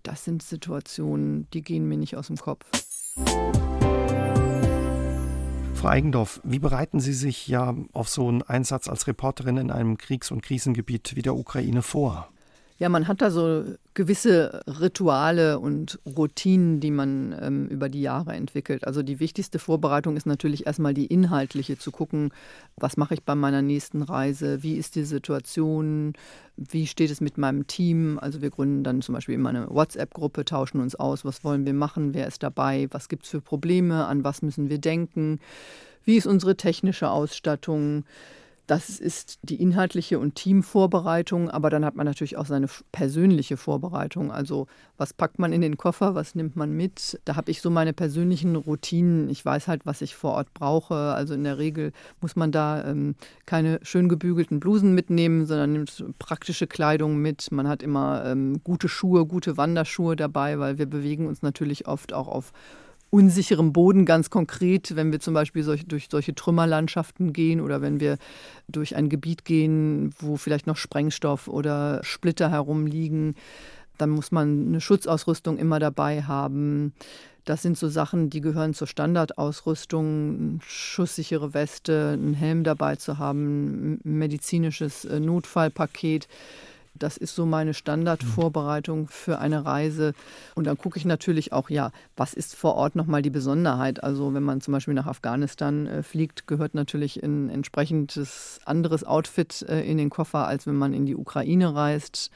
[0.09, 2.65] das sind Situationen, die gehen mir nicht aus dem Kopf.
[5.75, 9.99] Frau Eigendorf, wie bereiten Sie sich ja auf so einen Einsatz als Reporterin in einem
[9.99, 12.31] Kriegs- und Krisengebiet wie der Ukraine vor?
[12.81, 13.65] Ja, man hat da so
[13.95, 18.87] gewisse Rituale und Routinen, die man ähm, über die Jahre entwickelt.
[18.87, 22.31] Also die wichtigste Vorbereitung ist natürlich erstmal die inhaltliche, zu gucken,
[22.77, 26.13] was mache ich bei meiner nächsten Reise, wie ist die Situation,
[26.57, 28.17] wie steht es mit meinem Team.
[28.21, 31.75] Also wir gründen dann zum Beispiel immer eine WhatsApp-Gruppe, tauschen uns aus, was wollen wir
[31.75, 35.41] machen, wer ist dabei, was gibt es für Probleme, an was müssen wir denken,
[36.05, 38.05] wie ist unsere technische Ausstattung.
[38.69, 44.31] Das ist die inhaltliche und Teamvorbereitung, aber dann hat man natürlich auch seine persönliche Vorbereitung.
[44.31, 44.67] Also
[44.99, 47.19] was packt man in den Koffer, was nimmt man mit?
[47.25, 49.31] Da habe ich so meine persönlichen Routinen.
[49.31, 50.95] Ich weiß halt, was ich vor Ort brauche.
[50.95, 53.15] Also in der Regel muss man da ähm,
[53.47, 57.51] keine schön gebügelten Blusen mitnehmen, sondern nimmt praktische Kleidung mit.
[57.51, 62.13] Man hat immer ähm, gute Schuhe, gute Wanderschuhe dabei, weil wir bewegen uns natürlich oft
[62.13, 62.53] auch auf
[63.11, 68.01] unsicherem Boden ganz konkret, wenn wir zum Beispiel solch, durch solche Trümmerlandschaften gehen oder wenn
[68.01, 68.19] wir
[68.69, 73.35] durch ein Gebiet gehen, wo vielleicht noch Sprengstoff oder Splitter herumliegen,
[73.97, 76.93] dann muss man eine Schutzausrüstung immer dabei haben.
[77.45, 84.01] Das sind so Sachen, die gehören zur Standardausrüstung, schusssichere Weste, einen Helm dabei zu haben,
[84.05, 86.29] ein medizinisches äh, Notfallpaket.
[86.95, 90.15] Das ist so meine Standardvorbereitung für eine Reise.
[90.55, 94.03] Und dann gucke ich natürlich auch, ja, was ist vor Ort nochmal die Besonderheit?
[94.03, 99.63] Also wenn man zum Beispiel nach Afghanistan äh, fliegt, gehört natürlich ein entsprechendes anderes Outfit
[99.69, 102.31] äh, in den Koffer, als wenn man in die Ukraine reist.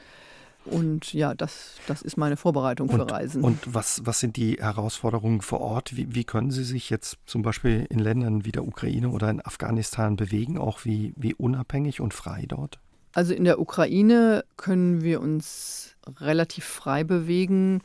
[0.65, 3.43] Und ja, das, das ist meine Vorbereitung und, für Reisen.
[3.43, 5.95] Und was, was sind die Herausforderungen vor Ort?
[5.97, 9.45] Wie, wie können Sie sich jetzt zum Beispiel in Ländern wie der Ukraine oder in
[9.45, 12.79] Afghanistan bewegen, auch wie, wie unabhängig und frei dort?
[13.13, 17.81] Also in der Ukraine können wir uns relativ frei bewegen.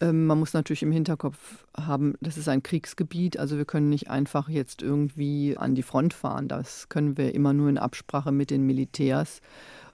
[0.00, 4.10] Ähm, man muss natürlich im Hinterkopf haben, das ist ein Kriegsgebiet, also wir können nicht
[4.10, 6.48] einfach jetzt irgendwie an die Front fahren.
[6.48, 9.40] Das können wir immer nur in Absprache mit den Militärs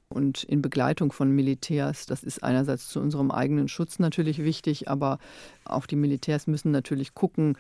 [0.09, 2.07] und in Begleitung von Militärs.
[2.07, 5.19] Das ist einerseits zu unserem eigenen Schutz natürlich wichtig, aber
[5.65, 7.57] auch die Militärs müssen natürlich gucken,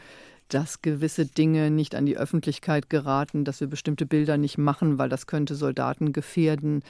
[0.48, 5.08] dass gewisse Dinge nicht an die Öffentlichkeit geraten, dass wir bestimmte Bilder nicht machen, weil
[5.08, 6.82] das könnte Soldaten gefährden.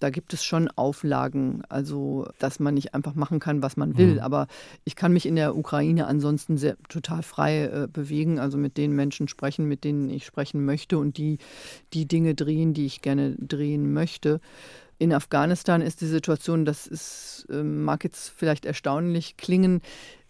[0.00, 4.14] Da gibt es schon Auflagen, also dass man nicht einfach machen kann, was man will.
[4.14, 4.20] Mhm.
[4.20, 4.48] Aber
[4.84, 8.92] ich kann mich in der Ukraine ansonsten sehr, total frei äh, bewegen, also mit den
[8.92, 11.38] Menschen sprechen, mit denen ich sprechen möchte und die
[11.92, 14.40] die Dinge drehen, die ich gerne drehen möchte.
[14.98, 19.82] In Afghanistan ist die Situation, das ist, äh, mag jetzt vielleicht erstaunlich klingen,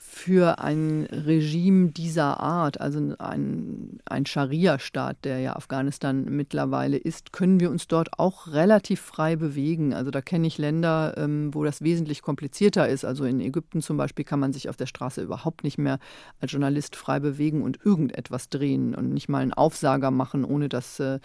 [0.06, 7.58] für ein Regime dieser Art, also ein, ein Scharia-Staat, der ja Afghanistan mittlerweile ist, können
[7.58, 9.94] wir uns dort auch relativ frei bewegen.
[9.94, 13.06] Also da kenne ich Länder, ähm, wo das wesentlich komplizierter ist.
[13.06, 15.98] Also in Ägypten zum Beispiel kann man sich auf der Straße überhaupt nicht mehr
[16.38, 21.00] als Journalist frei bewegen und irgendetwas drehen und nicht mal einen Aufsager machen, ohne dass
[21.00, 21.18] äh,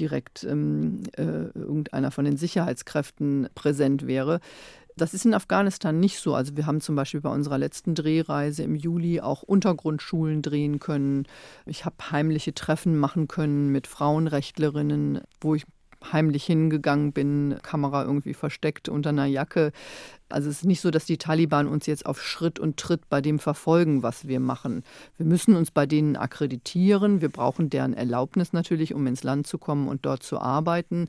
[0.00, 1.22] direkt ähm, äh,
[1.54, 4.40] irgendeiner von den Sicherheitskräften präsent wäre.
[4.98, 6.34] Das ist in Afghanistan nicht so.
[6.34, 11.26] Also wir haben zum Beispiel bei unserer letzten Drehreise im Juli auch Untergrundschulen drehen können.
[11.66, 15.64] Ich habe heimliche Treffen machen können mit Frauenrechtlerinnen, wo ich
[16.12, 19.72] heimlich hingegangen bin, Kamera irgendwie versteckt unter einer Jacke.
[20.30, 23.20] Also es ist nicht so, dass die Taliban uns jetzt auf Schritt und Tritt bei
[23.20, 24.82] dem verfolgen, was wir machen.
[25.18, 27.20] Wir müssen uns bei denen akkreditieren.
[27.20, 31.08] Wir brauchen deren Erlaubnis natürlich, um ins Land zu kommen und dort zu arbeiten.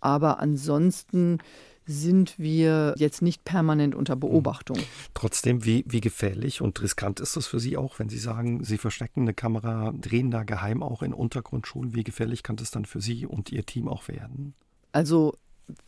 [0.00, 1.38] Aber ansonsten
[1.86, 4.16] sind wir jetzt nicht permanent unter.
[4.16, 4.78] Beobachtung.
[5.14, 8.78] Trotzdem, wie, wie gefährlich und riskant ist das für Sie auch, wenn Sie sagen, Sie
[8.78, 11.94] verstecken eine Kamera, drehen da geheim auch in Untergrundschulen?
[11.94, 14.54] Wie gefährlich kann das dann für Sie und Ihr Team auch werden?
[14.92, 15.34] Also,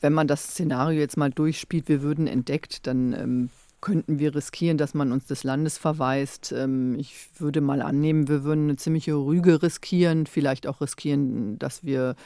[0.00, 4.78] wenn man das Szenario jetzt mal durchspielt, wir würden entdeckt, dann ähm, könnten wir riskieren,
[4.78, 6.52] dass man uns des Landes verweist.
[6.52, 11.84] Ähm, ich würde mal annehmen, wir würden eine ziemliche Rüge riskieren, vielleicht auch riskieren, dass
[11.84, 12.16] wir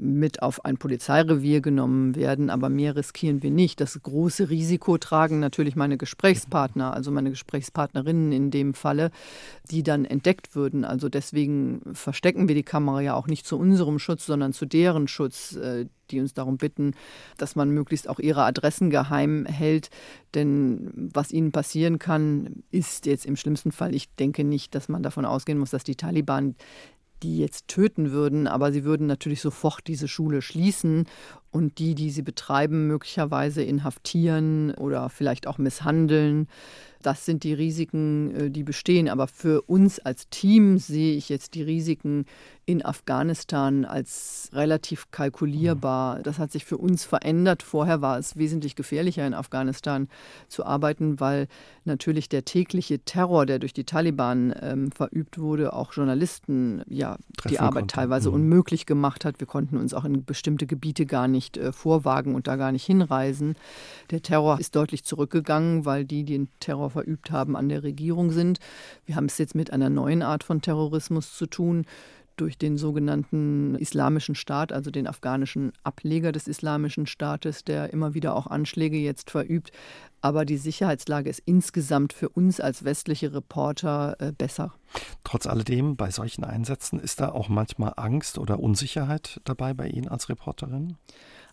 [0.00, 3.80] mit auf ein Polizeirevier genommen werden, aber mehr riskieren wir nicht.
[3.80, 9.10] Das große Risiko tragen natürlich meine Gesprächspartner, also meine Gesprächspartnerinnen in dem Falle,
[9.70, 10.84] die dann entdeckt würden.
[10.84, 15.06] Also deswegen verstecken wir die Kamera ja auch nicht zu unserem Schutz, sondern zu deren
[15.06, 16.94] Schutz äh, die uns darum bitten,
[17.36, 19.90] dass man möglichst auch ihre Adressen geheim hält.
[20.34, 25.02] Denn was ihnen passieren kann, ist jetzt im schlimmsten Fall, ich denke nicht, dass man
[25.02, 26.56] davon ausgehen muss, dass die Taliban
[27.22, 31.06] die jetzt töten würden, aber sie würden natürlich sofort diese Schule schließen
[31.50, 36.48] und die, die sie betreiben, möglicherweise inhaftieren oder vielleicht auch misshandeln.
[37.02, 39.08] Das sind die Risiken, äh, die bestehen.
[39.08, 42.26] Aber für uns als Team sehe ich jetzt die Risiken
[42.66, 46.22] in Afghanistan als relativ kalkulierbar.
[46.22, 47.62] Das hat sich für uns verändert.
[47.62, 50.08] Vorher war es wesentlich gefährlicher in Afghanistan
[50.48, 51.48] zu arbeiten, weil
[51.84, 57.48] natürlich der tägliche Terror, der durch die Taliban ähm, verübt wurde, auch Journalisten ja Treffen
[57.48, 57.94] die Arbeit konnte.
[57.94, 58.36] teilweise mhm.
[58.36, 59.40] unmöglich gemacht hat.
[59.40, 62.84] Wir konnten uns auch in bestimmte Gebiete gar nicht äh, vorwagen und da gar nicht
[62.84, 63.56] hinreisen.
[64.10, 68.30] Der Terror ist deutlich zurückgegangen, weil die, die den Terror verübt haben, an der Regierung
[68.30, 68.58] sind.
[69.04, 71.84] Wir haben es jetzt mit einer neuen Art von Terrorismus zu tun
[72.40, 78.34] durch den sogenannten Islamischen Staat, also den afghanischen Ableger des Islamischen Staates, der immer wieder
[78.34, 79.72] auch Anschläge jetzt verübt.
[80.22, 84.72] Aber die Sicherheitslage ist insgesamt für uns als westliche Reporter äh, besser.
[85.24, 90.08] Trotz alledem, bei solchen Einsätzen ist da auch manchmal Angst oder Unsicherheit dabei bei Ihnen
[90.08, 90.96] als Reporterin?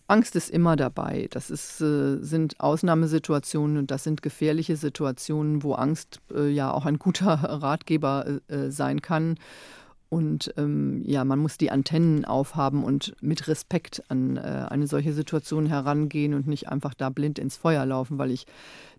[0.08, 1.28] Angst ist immer dabei.
[1.30, 6.86] Das ist, äh, sind Ausnahmesituationen und das sind gefährliche Situationen, wo Angst äh, ja auch
[6.86, 9.36] ein guter Ratgeber äh, äh, sein kann.
[10.10, 15.12] Und ähm, ja, man muss die Antennen aufhaben und mit Respekt an äh, eine solche
[15.12, 18.46] Situation herangehen und nicht einfach da blind ins Feuer laufen, weil ich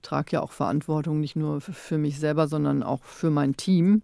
[0.04, 4.04] trage ja auch Verantwortung nicht nur für mich selber, sondern auch für mein Team.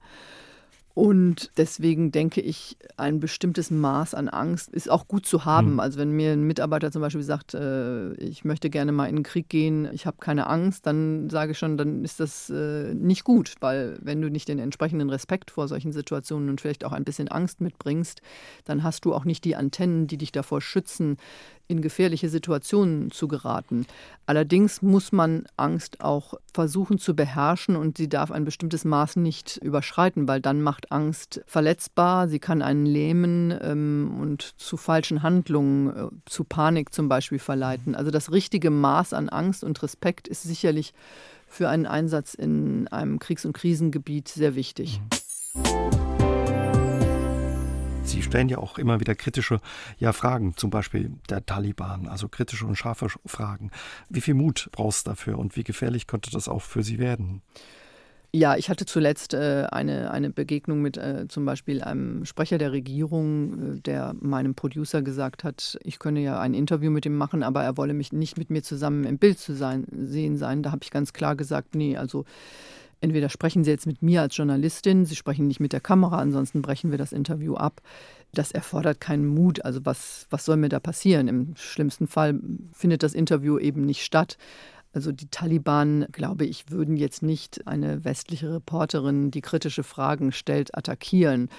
[0.95, 5.73] Und deswegen denke ich, ein bestimmtes Maß an Angst ist auch gut zu haben.
[5.73, 5.79] Mhm.
[5.81, 9.23] Also wenn mir ein Mitarbeiter zum Beispiel sagt, äh, ich möchte gerne mal in den
[9.23, 13.25] Krieg gehen, ich habe keine Angst, dann sage ich schon, dann ist das äh, nicht
[13.25, 17.03] gut, weil wenn du nicht den entsprechenden Respekt vor solchen Situationen und vielleicht auch ein
[17.03, 18.21] bisschen Angst mitbringst,
[18.63, 21.17] dann hast du auch nicht die Antennen, die dich davor schützen,
[21.67, 23.85] in gefährliche Situationen zu geraten.
[24.25, 29.57] Allerdings muss man Angst auch versuchen zu beherrschen und sie darf ein bestimmtes Maß nicht
[29.57, 35.95] überschreiten, weil dann macht Angst verletzbar, sie kann einen lähmen ähm, und zu falschen Handlungen,
[35.95, 37.95] äh, zu Panik zum Beispiel verleiten.
[37.95, 40.93] Also das richtige Maß an Angst und Respekt ist sicherlich
[41.47, 44.99] für einen Einsatz in einem Kriegs- und Krisengebiet sehr wichtig.
[45.55, 46.04] Mhm.
[48.15, 49.59] Sie stellen ja auch immer wieder kritische
[49.97, 53.71] ja, Fragen, zum Beispiel der Taliban, also kritische und scharfe Fragen.
[54.07, 57.41] Wie viel Mut brauchst du dafür und wie gefährlich könnte das auch für Sie werden?
[58.33, 62.71] Ja, ich hatte zuletzt äh, eine, eine Begegnung mit äh, zum Beispiel einem Sprecher der
[62.71, 67.43] Regierung, äh, der meinem Producer gesagt hat, ich könne ja ein Interview mit ihm machen,
[67.43, 70.63] aber er wolle mich nicht mit mir zusammen im Bild zu sein, sehen sein.
[70.63, 72.23] Da habe ich ganz klar gesagt, nee, also
[73.01, 76.61] entweder sprechen Sie jetzt mit mir als Journalistin, Sie sprechen nicht mit der Kamera, ansonsten
[76.61, 77.81] brechen wir das Interview ab.
[78.33, 79.63] Das erfordert keinen Mut.
[79.63, 81.27] Also was, was soll mir da passieren?
[81.27, 82.39] Im schlimmsten Fall
[82.73, 84.37] findet das Interview eben nicht statt.
[84.95, 90.73] Also die Taliban, glaube ich, würden jetzt nicht eine westliche Reporterin, die kritische Fragen stellt,
[90.77, 91.49] attackieren.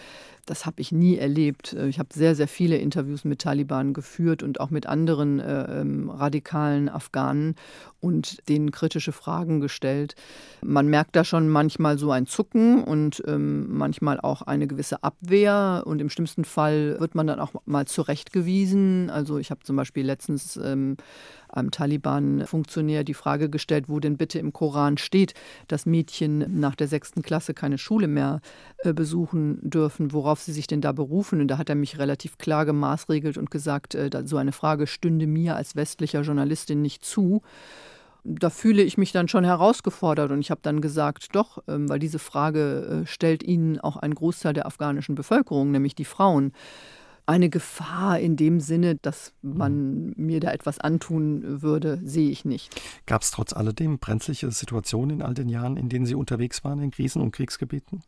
[0.46, 1.72] Das habe ich nie erlebt.
[1.72, 6.08] Ich habe sehr, sehr viele Interviews mit Taliban geführt und auch mit anderen äh, ähm,
[6.08, 7.56] radikalen Afghanen
[8.00, 10.14] und denen kritische Fragen gestellt.
[10.62, 15.82] Man merkt da schon manchmal so ein Zucken und ähm, manchmal auch eine gewisse Abwehr
[15.84, 19.10] und im schlimmsten Fall wird man dann auch mal zurechtgewiesen.
[19.10, 20.96] Also ich habe zum Beispiel letztens ähm,
[21.48, 25.34] einem Taliban-Funktionär die Frage gestellt, wo denn bitte im Koran steht,
[25.68, 28.40] dass Mädchen nach der sechsten Klasse keine Schule mehr
[28.78, 31.40] äh, besuchen dürfen, worauf sie sich denn da berufen.
[31.40, 35.26] Und da hat er mich relativ klar gemaßregelt und gesagt, äh, so eine Frage stünde
[35.26, 37.42] mir als westlicher Journalistin nicht zu
[38.28, 41.98] da fühle ich mich dann schon herausgefordert und ich habe dann gesagt, doch, ähm, weil
[41.98, 46.52] diese Frage äh, stellt Ihnen auch ein Großteil der afghanischen Bevölkerung, nämlich die Frauen
[47.26, 52.80] eine Gefahr in dem Sinne, dass man mir da etwas antun würde, sehe ich nicht.
[53.06, 56.80] Gab es trotz alledem brenzliche Situationen in all den Jahren, in denen Sie unterwegs waren
[56.80, 58.02] in Krisen- und Kriegsgebieten?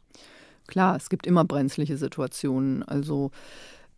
[0.68, 2.82] Klar, es gibt immer brenzliche Situationen.
[2.84, 3.30] Also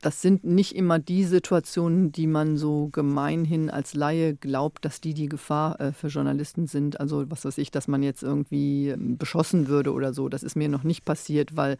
[0.00, 5.12] das sind nicht immer die Situationen, die man so gemeinhin als Laie glaubt, dass die
[5.12, 6.98] die Gefahr äh, für Journalisten sind.
[6.98, 10.30] Also was weiß ich, dass man jetzt irgendwie ähm, beschossen würde oder so.
[10.30, 11.76] Das ist mir noch nicht passiert, weil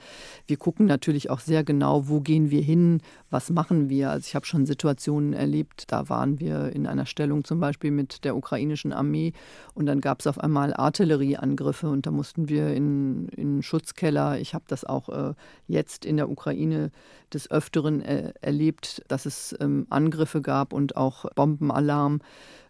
[0.47, 3.01] wir gucken natürlich auch sehr genau, wo gehen wir hin,
[3.31, 4.11] was machen wir.
[4.11, 8.25] Also ich habe schon Situationen erlebt, da waren wir in einer Stellung zum Beispiel mit
[8.25, 9.33] der ukrainischen Armee
[9.73, 14.39] und dann gab es auf einmal Artillerieangriffe und da mussten wir in, in Schutzkeller.
[14.39, 15.35] Ich habe das auch äh,
[15.69, 16.91] jetzt in der Ukraine
[17.35, 22.21] des Öfteren äh, erlebt, dass es ähm, Angriffe gab und auch Bombenalarm,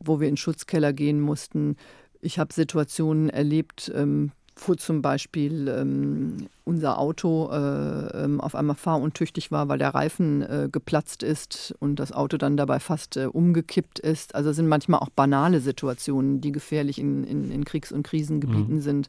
[0.02, 1.76] wo wir in Schutzkeller gehen mussten.
[2.20, 4.32] Ich habe Situationen erlebt, ähm,
[4.66, 10.42] wo zum Beispiel ähm, unser Auto äh, ähm, auf einmal fahruntüchtig war, weil der Reifen
[10.42, 14.34] äh, geplatzt ist und das Auto dann dabei fast äh, umgekippt ist.
[14.34, 18.80] Also sind manchmal auch banale Situationen, die gefährlich in, in, in Kriegs- und Krisengebieten mhm.
[18.80, 19.08] sind.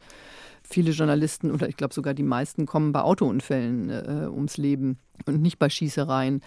[0.71, 5.41] Viele Journalisten oder ich glaube sogar die meisten kommen bei Autounfällen äh, ums Leben und
[5.41, 6.41] nicht bei Schießereien.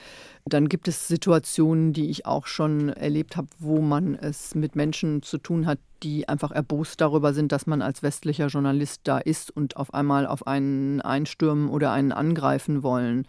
[0.46, 5.22] Dann gibt es Situationen, die ich auch schon erlebt habe, wo man es mit Menschen
[5.22, 9.50] zu tun hat, die einfach erbost darüber sind, dass man als westlicher Journalist da ist
[9.54, 13.26] und auf einmal auf einen einstürmen oder einen angreifen wollen.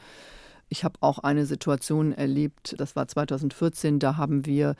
[0.67, 4.75] Ich habe auch eine Situation erlebt, das war 2014, da haben wir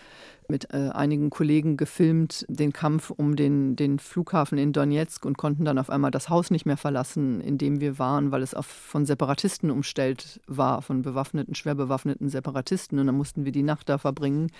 [0.47, 5.65] mit äh, einigen Kollegen gefilmt, den Kampf um den, den Flughafen in Donetsk und konnten
[5.65, 8.65] dann auf einmal das Haus nicht mehr verlassen, in dem wir waren, weil es auf,
[8.65, 12.99] von Separatisten umstellt war, von bewaffneten, schwer bewaffneten Separatisten.
[12.99, 14.51] Und dann mussten wir die Nacht da verbringen.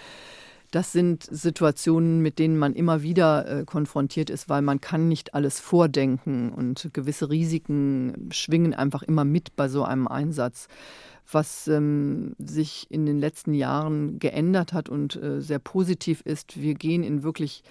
[0.72, 5.34] Das sind Situationen, mit denen man immer wieder äh, konfrontiert ist, weil man kann nicht
[5.34, 10.68] alles vordenken und gewisse Risiken schwingen einfach immer mit bei so einem Einsatz
[11.32, 16.62] was ähm, sich in den letzten Jahren geändert hat und äh, sehr positiv ist.
[16.62, 17.64] Wir gehen in wirklich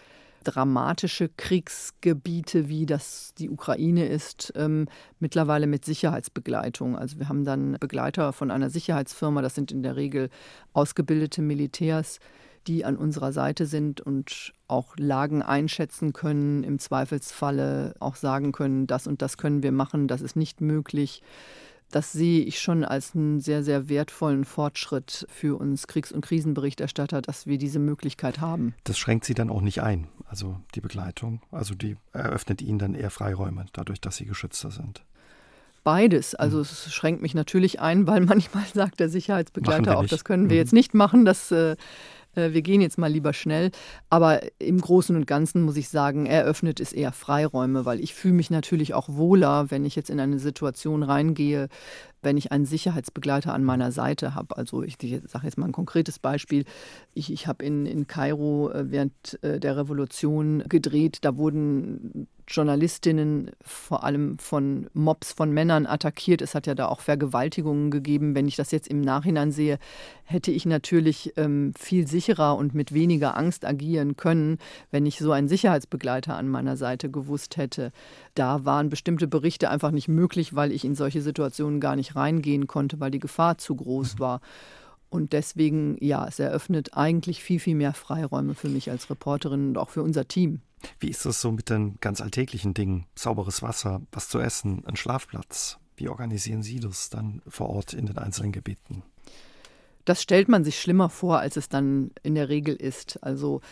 [0.45, 4.86] dramatische Kriegsgebiete, wie das die Ukraine ist, ähm,
[5.18, 6.97] mittlerweile mit Sicherheitsbegleitung.
[6.97, 10.28] Also wir haben dann Begleiter von einer Sicherheitsfirma, das sind in der Regel
[10.72, 12.18] ausgebildete Militärs,
[12.67, 18.87] die an unserer Seite sind und auch Lagen einschätzen können, im Zweifelsfalle auch sagen können,
[18.87, 21.23] das und das können wir machen, das ist nicht möglich
[21.95, 27.23] das sehe ich schon als einen sehr, sehr wertvollen Fortschritt für uns Kriegs- und Krisenberichterstatter,
[27.23, 28.75] dass wir diese Möglichkeit haben.
[28.83, 31.41] Das schränkt Sie dann auch nicht ein, also die Begleitung.
[31.53, 35.05] Also die eröffnet Ihnen dann eher Freiräume, dadurch, dass Sie geschützter sind.
[35.85, 36.35] Beides.
[36.35, 36.62] Also hm.
[36.62, 40.62] es schränkt mich natürlich ein, weil manchmal sagt der Sicherheitsbegleiter auch, das können wir mhm.
[40.62, 41.25] jetzt nicht machen.
[41.25, 41.77] Das äh, äh,
[42.35, 43.70] wir gehen jetzt mal lieber schnell.
[44.11, 48.35] Aber im Großen und Ganzen muss ich sagen, eröffnet es eher Freiräume, weil ich fühle
[48.35, 51.68] mich natürlich auch wohler, wenn ich jetzt in eine Situation reingehe,
[52.22, 54.57] wenn ich einen Sicherheitsbegleiter an meiner Seite habe.
[54.57, 56.64] Also ich, ich sage jetzt mal ein konkretes Beispiel.
[57.12, 61.18] Ich, ich habe in, in Kairo äh, während äh, der Revolution gedreht.
[61.22, 66.42] Da wurden Journalistinnen vor allem von Mobs von Männern attackiert.
[66.42, 68.34] Es hat ja da auch Vergewaltigungen gegeben.
[68.34, 69.78] Wenn ich das jetzt im Nachhinein sehe,
[70.24, 74.59] hätte ich natürlich ähm, viel sicherer und mit weniger Angst agieren können,
[74.90, 77.92] wenn ich so einen Sicherheitsbegleiter an meiner Seite gewusst hätte.
[78.34, 82.66] Da waren bestimmte Berichte einfach nicht möglich, weil ich in solche Situationen gar nicht reingehen
[82.66, 84.18] konnte, weil die Gefahr zu groß mhm.
[84.20, 84.40] war.
[85.09, 89.78] Und deswegen, ja, es eröffnet eigentlich viel, viel mehr Freiräume für mich als Reporterin und
[89.78, 90.61] auch für unser Team.
[91.01, 93.07] Wie ist das so mit den ganz alltäglichen Dingen?
[93.14, 95.78] Sauberes Wasser, was zu essen, ein Schlafplatz.
[95.97, 99.03] Wie organisieren Sie das dann vor Ort in den einzelnen Gebieten?
[100.05, 103.22] Das stellt man sich schlimmer vor, als es dann in der Regel ist.
[103.22, 103.62] Also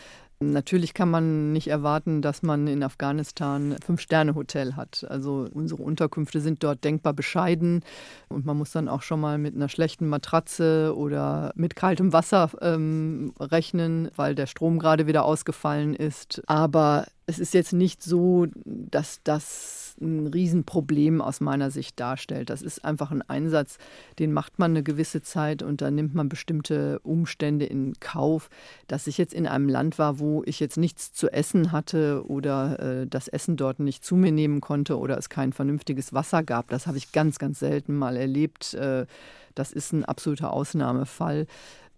[0.51, 5.05] Natürlich kann man nicht erwarten, dass man in Afghanistan Fünf-Sterne-Hotel hat.
[5.09, 7.81] Also unsere Unterkünfte sind dort denkbar bescheiden
[8.29, 12.49] und man muss dann auch schon mal mit einer schlechten Matratze oder mit kaltem Wasser
[12.61, 16.41] ähm, rechnen, weil der Strom gerade wieder ausgefallen ist.
[16.47, 22.49] Aber es ist jetzt nicht so, dass das ein Riesenproblem aus meiner Sicht darstellt.
[22.49, 23.77] Das ist einfach ein Einsatz,
[24.19, 28.49] den macht man eine gewisse Zeit und da nimmt man bestimmte Umstände in Kauf.
[28.87, 32.79] Dass ich jetzt in einem Land war, wo ich jetzt nichts zu essen hatte oder
[32.79, 36.69] äh, das Essen dort nicht zu mir nehmen konnte oder es kein vernünftiges Wasser gab,
[36.69, 38.73] das habe ich ganz, ganz selten mal erlebt.
[38.73, 39.05] Äh,
[39.55, 41.45] das ist ein absoluter Ausnahmefall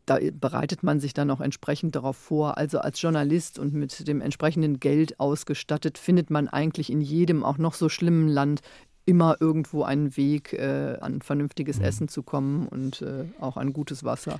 [0.06, 2.58] da bereitet man sich dann auch entsprechend darauf vor.
[2.58, 7.58] Also als Journalist und mit dem entsprechenden Geld ausgestattet, findet man eigentlich in jedem auch
[7.58, 8.62] noch so schlimmen Land
[9.06, 11.86] immer irgendwo einen Weg, äh, an vernünftiges mhm.
[11.86, 14.40] Essen zu kommen und äh, auch an gutes Wasser.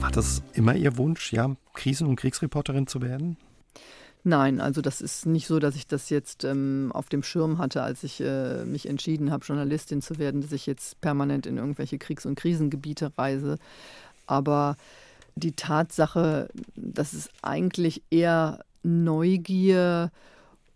[0.00, 3.36] War das immer Ihr Wunsch, ja, Krisen- und Kriegsreporterin zu werden?
[4.24, 7.82] Nein, also das ist nicht so, dass ich das jetzt ähm, auf dem Schirm hatte,
[7.82, 11.98] als ich äh, mich entschieden habe, Journalistin zu werden, dass ich jetzt permanent in irgendwelche
[11.98, 13.58] Kriegs- und Krisengebiete reise.
[14.26, 14.76] Aber
[15.36, 20.10] die Tatsache, dass es eigentlich eher Neugier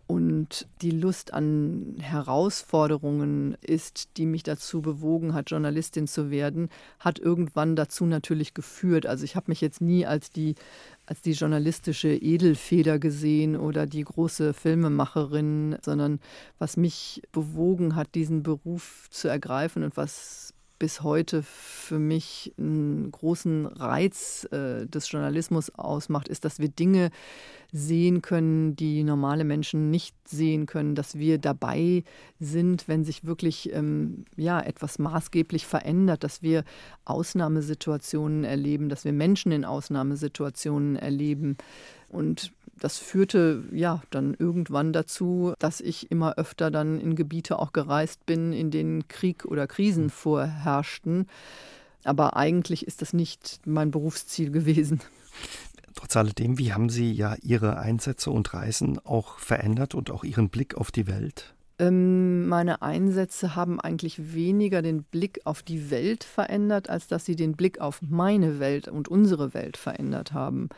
[0.05, 7.19] und die Lust an Herausforderungen ist, die mich dazu bewogen hat, Journalistin zu werden, hat
[7.19, 9.05] irgendwann dazu natürlich geführt.
[9.05, 10.55] Also ich habe mich jetzt nie als die
[11.05, 16.19] als die journalistische Edelfeder gesehen oder die große Filmemacherin, sondern
[16.59, 23.11] was mich bewogen hat, diesen Beruf zu ergreifen und was bis heute für mich einen
[23.11, 27.09] großen Reiz äh, des Journalismus ausmacht, ist, dass wir Dinge
[27.71, 32.03] sehen können, die normale Menschen nicht sehen können, dass wir dabei
[32.39, 36.63] sind, wenn sich wirklich ähm, ja, etwas maßgeblich verändert, dass wir
[37.05, 41.57] Ausnahmesituationen erleben, dass wir Menschen in Ausnahmesituationen erleben.
[42.09, 47.73] Und das führte ja dann irgendwann dazu, dass ich immer öfter dann in Gebiete auch
[47.73, 51.27] gereist bin, in denen Krieg oder Krisen vorherrschten.
[52.03, 55.01] Aber eigentlich ist das nicht mein Berufsziel gewesen.
[55.95, 60.49] Trotz alledem, wie haben Sie ja Ihre Einsätze und Reisen auch verändert und auch Ihren
[60.49, 61.53] Blick auf die Welt?
[61.79, 67.35] Ähm, meine Einsätze haben eigentlich weniger den Blick auf die Welt verändert, als dass sie
[67.35, 70.69] den Blick auf meine Welt und unsere Welt verändert haben.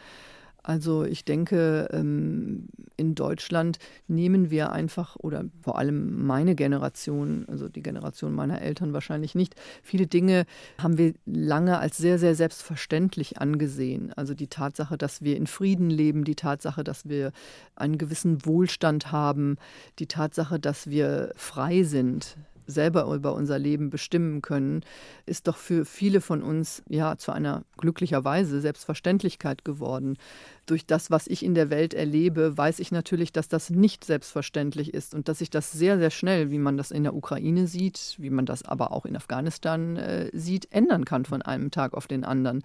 [0.68, 7.70] Also ich denke, ähm, in Deutschland nehmen wir einfach, oder vor allem meine Generation, also
[7.70, 9.54] die Generation meiner Eltern wahrscheinlich nicht,
[9.84, 10.48] viele Dinge
[10.80, 14.12] haben wir lange als sehr, sehr selbstverständlich angesehen.
[14.16, 17.32] Also die Tatsache, dass wir in Frieden leben, die Tatsache, dass wir
[17.76, 19.58] einen gewissen Wohlstand haben,
[20.00, 22.38] die Tatsache, dass wir frei sind
[22.68, 24.82] selber über unser Leben bestimmen können,
[25.26, 30.18] ist doch für viele von uns ja zu einer glücklicherweise Selbstverständlichkeit geworden.
[30.66, 34.94] Durch das, was ich in der Welt erlebe, weiß ich natürlich, dass das nicht selbstverständlich
[34.94, 38.16] ist und dass sich das sehr, sehr schnell, wie man das in der Ukraine sieht,
[38.18, 42.08] wie man das aber auch in Afghanistan äh, sieht, ändern kann von einem Tag auf
[42.08, 42.64] den anderen.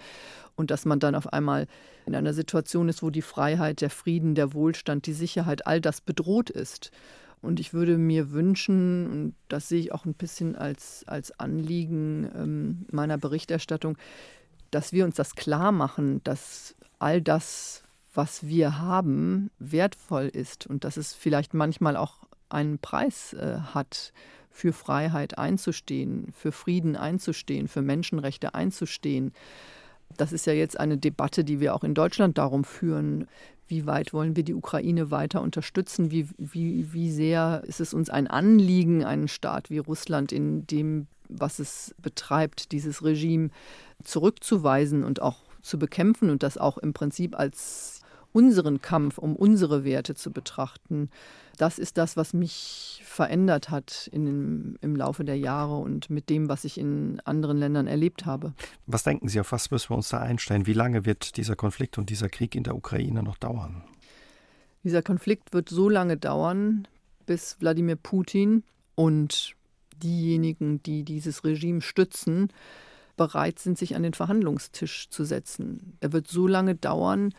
[0.57, 1.66] Und dass man dann auf einmal
[2.07, 6.01] in einer Situation ist, wo die Freiheit, der Frieden, der Wohlstand, die Sicherheit, all das
[6.01, 6.90] bedroht ist.
[7.43, 12.30] Und ich würde mir wünschen, und das sehe ich auch ein bisschen als, als Anliegen
[12.34, 13.97] ähm, meiner Berichterstattung,
[14.70, 17.82] dass wir uns das klar machen, dass all das,
[18.14, 24.12] was wir haben, wertvoll ist und dass es vielleicht manchmal auch einen Preis äh, hat,
[24.51, 29.32] für Freiheit einzustehen, für Frieden einzustehen, für Menschenrechte einzustehen.
[30.16, 33.28] Das ist ja jetzt eine Debatte, die wir auch in Deutschland darum führen,
[33.70, 38.10] wie weit wollen wir die Ukraine weiter unterstützen, wie, wie, wie sehr ist es uns
[38.10, 43.50] ein Anliegen, einen Staat wie Russland in dem, was es betreibt, dieses Regime
[44.02, 47.99] zurückzuweisen und auch zu bekämpfen und das auch im Prinzip als
[48.33, 51.11] unseren Kampf um unsere Werte zu betrachten.
[51.57, 56.49] Das ist das, was mich verändert hat in, im Laufe der Jahre und mit dem,
[56.49, 58.55] was ich in anderen Ländern erlebt habe.
[58.87, 60.66] Was denken Sie, auf was müssen wir uns da einstellen?
[60.66, 63.85] Wie lange wird dieser Konflikt und dieser Krieg in der Ukraine noch dauern?
[64.85, 66.89] Dieser Konflikt wird so lange dauern,
[67.26, 68.64] bis Wladimir Putin
[68.95, 69.55] und
[70.03, 72.49] diejenigen, die dieses Regime stützen,
[73.16, 75.99] bereit sind, sich an den Verhandlungstisch zu setzen.
[76.01, 77.35] Er wird so lange dauern,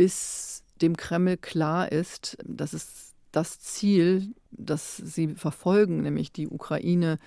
[0.00, 7.18] bis dem Kreml klar ist, dass es das Ziel, das sie verfolgen, nämlich die Ukraine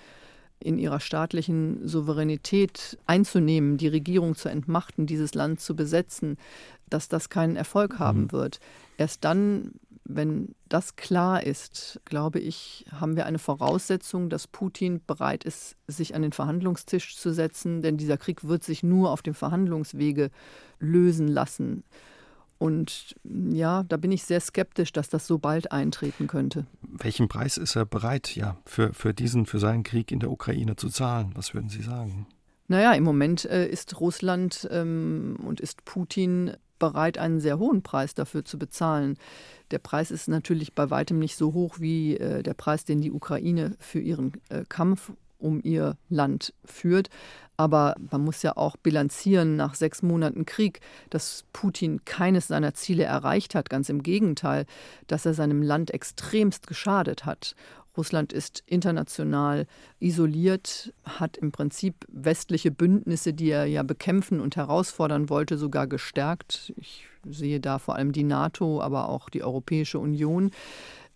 [0.58, 6.36] in ihrer staatlichen Souveränität einzunehmen, die Regierung zu entmachten, dieses Land zu besetzen,
[6.90, 8.32] dass das keinen Erfolg haben mhm.
[8.32, 8.58] wird.
[8.98, 15.44] Erst dann, wenn das klar ist, glaube ich, haben wir eine Voraussetzung, dass Putin bereit
[15.44, 19.34] ist, sich an den Verhandlungstisch zu setzen, denn dieser Krieg wird sich nur auf dem
[19.34, 20.32] Verhandlungswege
[20.80, 21.84] lösen lassen.
[22.64, 26.64] Und ja, da bin ich sehr skeptisch, dass das so bald eintreten könnte.
[26.80, 30.74] Welchen Preis ist er bereit, ja, für, für diesen, für seinen Krieg in der Ukraine
[30.74, 31.32] zu zahlen?
[31.34, 32.26] Was würden Sie sagen?
[32.66, 38.14] Naja, im Moment äh, ist Russland ähm, und ist Putin bereit, einen sehr hohen Preis
[38.14, 39.18] dafür zu bezahlen.
[39.70, 43.12] Der Preis ist natürlich bei weitem nicht so hoch wie äh, der Preis, den die
[43.12, 45.12] Ukraine für ihren äh, Kampf
[45.44, 47.10] um ihr Land führt.
[47.56, 50.80] Aber man muss ja auch bilanzieren nach sechs Monaten Krieg,
[51.10, 53.70] dass Putin keines seiner Ziele erreicht hat.
[53.70, 54.66] Ganz im Gegenteil,
[55.06, 57.54] dass er seinem Land extremst geschadet hat.
[57.96, 59.66] Russland ist international
[60.00, 66.72] isoliert, hat im Prinzip westliche Bündnisse, die er ja bekämpfen und herausfordern wollte, sogar gestärkt.
[66.76, 70.50] Ich sehe da vor allem die NATO, aber auch die Europäische Union.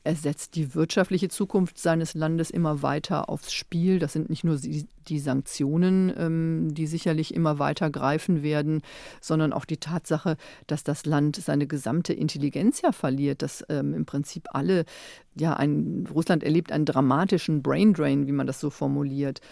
[0.09, 3.99] Er setzt die wirtschaftliche Zukunft seines Landes immer weiter aufs Spiel.
[3.99, 8.81] Das sind nicht nur die Sanktionen, ähm, die sicherlich immer weiter greifen werden,
[9.21, 14.07] sondern auch die Tatsache, dass das Land seine gesamte Intelligenz ja verliert, dass ähm, im
[14.07, 14.87] Prinzip alle,
[15.35, 19.43] ja, ein, Russland erlebt einen dramatischen Braindrain, wie man das so formuliert.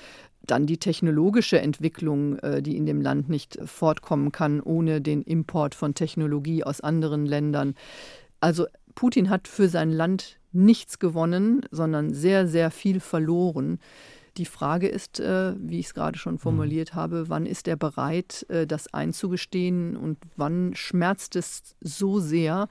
[0.46, 5.74] Dann die technologische Entwicklung, äh, die in dem Land nicht fortkommen kann ohne den Import
[5.74, 7.74] von Technologie aus anderen Ländern.
[8.40, 13.78] Also Putin hat für sein Land nichts gewonnen, sondern sehr, sehr viel verloren.
[14.36, 16.96] Die Frage ist, äh, wie ich es gerade schon formuliert mhm.
[16.96, 22.68] habe, wann ist er bereit, äh, das einzugestehen und wann schmerzt es so sehr,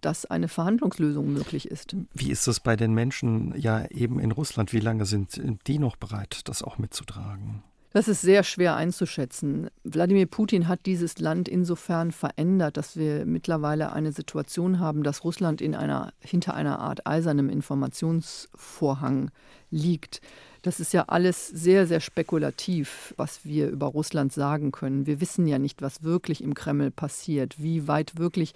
[0.00, 1.96] dass eine Verhandlungslösung möglich ist.
[2.14, 4.72] Wie ist das bei den Menschen ja eben in Russland?
[4.72, 7.62] Wie lange sind die noch bereit, das auch mitzutragen?
[7.92, 9.68] Das ist sehr schwer einzuschätzen.
[9.82, 15.60] Wladimir Putin hat dieses Land insofern verändert, dass wir mittlerweile eine Situation haben, dass Russland
[15.60, 19.32] in einer, hinter einer Art eisernem Informationsvorhang
[19.72, 20.20] liegt.
[20.62, 25.06] Das ist ja alles sehr, sehr spekulativ, was wir über Russland sagen können.
[25.06, 28.54] Wir wissen ja nicht, was wirklich im Kreml passiert, wie weit wirklich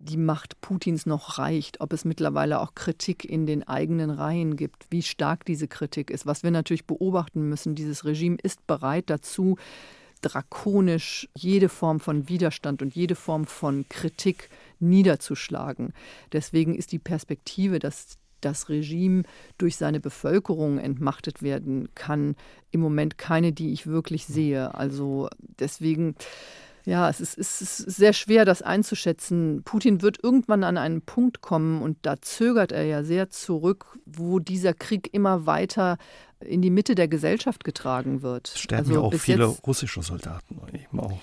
[0.00, 4.86] die Macht Putins noch reicht, ob es mittlerweile auch Kritik in den eigenen Reihen gibt,
[4.90, 6.26] wie stark diese Kritik ist.
[6.26, 9.56] Was wir natürlich beobachten müssen, dieses Regime ist bereit dazu,
[10.22, 14.48] drakonisch jede Form von Widerstand und jede Form von Kritik
[14.78, 15.92] niederzuschlagen.
[16.32, 19.24] Deswegen ist die Perspektive, dass das Regime
[19.58, 22.36] durch seine Bevölkerung entmachtet werden kann,
[22.70, 24.74] im Moment keine, die ich wirklich sehe.
[24.74, 25.28] Also
[25.58, 26.14] deswegen
[26.84, 29.62] ja, es ist, es ist sehr schwer, das einzuschätzen.
[29.64, 34.38] Putin wird irgendwann an einen Punkt kommen, und da zögert er ja sehr zurück, wo
[34.38, 35.98] dieser Krieg immer weiter
[36.40, 38.48] in die Mitte der Gesellschaft getragen wird.
[38.48, 41.18] Es sterben also ja auch viele jetzt, russische Soldaten eben auch.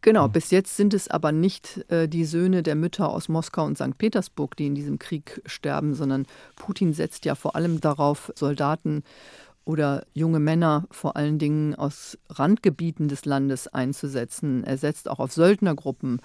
[0.00, 3.78] Genau, bis jetzt sind es aber nicht äh, die Söhne der Mütter aus Moskau und
[3.78, 3.96] St.
[3.98, 9.04] Petersburg, die in diesem Krieg sterben, sondern Putin setzt ja vor allem darauf, Soldaten
[9.64, 14.64] oder junge Männer vor allen Dingen aus Randgebieten des Landes einzusetzen.
[14.64, 16.20] Er setzt auch auf Söldnergruppen.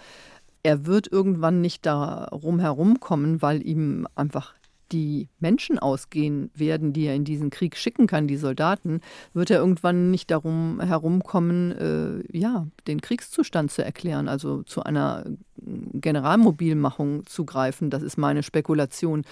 [0.63, 4.53] Er wird irgendwann nicht darum herumkommen, weil ihm einfach
[4.91, 9.01] die Menschen ausgehen werden, die er in diesen Krieg schicken kann, die Soldaten,
[9.33, 15.25] wird er irgendwann nicht darum herumkommen, äh, ja, den Kriegszustand zu erklären, also zu einer
[15.57, 17.89] Generalmobilmachung zu greifen.
[17.89, 19.23] Das ist meine Spekulation.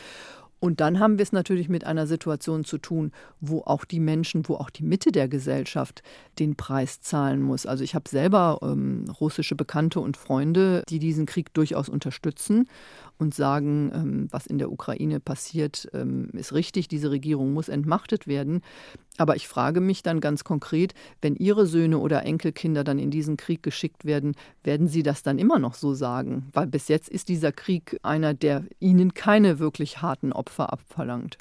[0.65, 4.49] Und dann haben wir es natürlich mit einer Situation zu tun, wo auch die Menschen,
[4.49, 6.01] wo auch die Mitte der Gesellschaft
[6.39, 7.67] den Preis zahlen muss.
[7.67, 12.67] Also ich habe selber ähm, russische Bekannte und Freunde, die diesen Krieg durchaus unterstützen
[13.17, 18.27] und sagen, ähm, was in der Ukraine passiert, ähm, ist richtig, diese Regierung muss entmachtet
[18.27, 18.61] werden.
[19.17, 23.37] Aber ich frage mich dann ganz konkret, wenn Ihre Söhne oder Enkelkinder dann in diesen
[23.37, 26.47] Krieg geschickt werden, werden Sie das dann immer noch so sagen?
[26.53, 31.37] Weil bis jetzt ist dieser Krieg einer, der Ihnen keine wirklich harten Opfer abverlangt.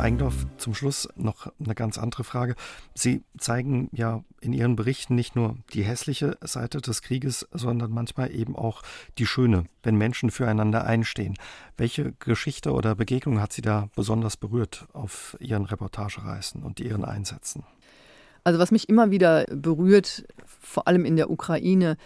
[0.00, 2.54] Eigendorf, zum Schluss noch eine ganz andere Frage.
[2.94, 8.34] Sie zeigen ja in Ihren Berichten nicht nur die hässliche Seite des Krieges, sondern manchmal
[8.34, 8.82] eben auch
[9.18, 11.36] die schöne, wenn Menschen füreinander einstehen.
[11.76, 17.64] Welche Geschichte oder Begegnung hat Sie da besonders berührt auf Ihren Reportagereisen und Ihren Einsätzen?
[18.42, 21.96] Also was mich immer wieder berührt, vor allem in der Ukraine,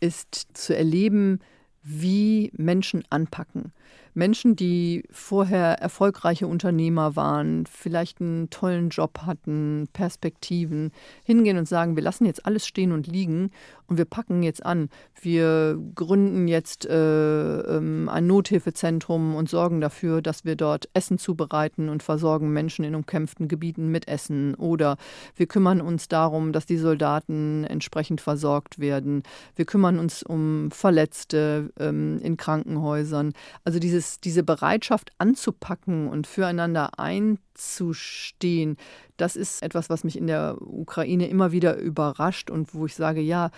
[0.00, 1.40] ist zu erleben,
[1.82, 3.72] wie Menschen anpacken,
[4.14, 10.92] Menschen, die vorher erfolgreiche Unternehmer waren, vielleicht einen tollen Job hatten, Perspektiven,
[11.24, 13.50] hingehen und sagen, wir lassen jetzt alles stehen und liegen
[13.90, 14.88] und wir packen jetzt an.
[15.20, 21.88] Wir gründen jetzt äh, ähm, ein Nothilfezentrum und sorgen dafür, dass wir dort Essen zubereiten
[21.88, 24.54] und versorgen Menschen in umkämpften Gebieten mit Essen.
[24.54, 24.96] Oder
[25.34, 29.24] wir kümmern uns darum, dass die Soldaten entsprechend versorgt werden.
[29.56, 33.32] Wir kümmern uns um Verletzte ähm, in Krankenhäusern.
[33.64, 38.76] Also dieses, diese Bereitschaft anzupacken und füreinander einzustehen,
[39.16, 43.20] das ist etwas, was mich in der Ukraine immer wieder überrascht und wo ich sage,
[43.20, 43.50] ja,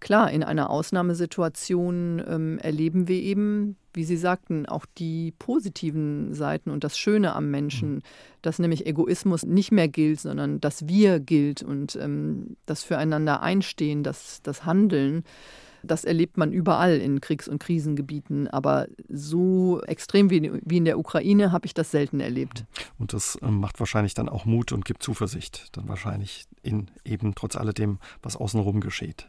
[0.00, 6.70] klar, in einer Ausnahmesituation ähm, erleben wir eben, wie Sie sagten, auch die positiven Seiten
[6.70, 8.02] und das Schöne am Menschen, mhm.
[8.42, 14.02] dass nämlich Egoismus nicht mehr gilt, sondern das Wir gilt und ähm, das Füreinander einstehen,
[14.02, 15.22] das, das Handeln.
[15.86, 20.38] Das erlebt man überall in Kriegs- und Krisengebieten, aber so extrem wie,
[20.76, 22.64] in der Ukraine habe ich das selten erlebt.
[22.98, 27.34] Und das ähm, macht wahrscheinlich dann auch Mut und gibt Zuversicht, dann wahrscheinlich in eben
[27.34, 29.28] trotz alledem, was außenrum geschieht.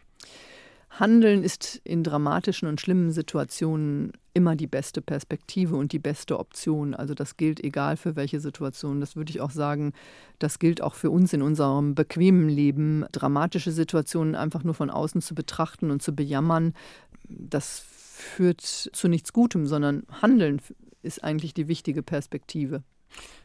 [1.00, 6.94] Handeln ist in dramatischen und schlimmen Situationen immer die beste Perspektive und die beste Option.
[6.94, 9.00] Also das gilt egal für welche Situation.
[9.00, 9.94] Das würde ich auch sagen,
[10.40, 13.06] das gilt auch für uns in unserem bequemen Leben.
[13.12, 16.74] Dramatische Situationen einfach nur von außen zu betrachten und zu bejammern,
[17.28, 20.62] das führt zu nichts Gutem, sondern Handeln
[21.02, 22.84] ist eigentlich die wichtige Perspektive.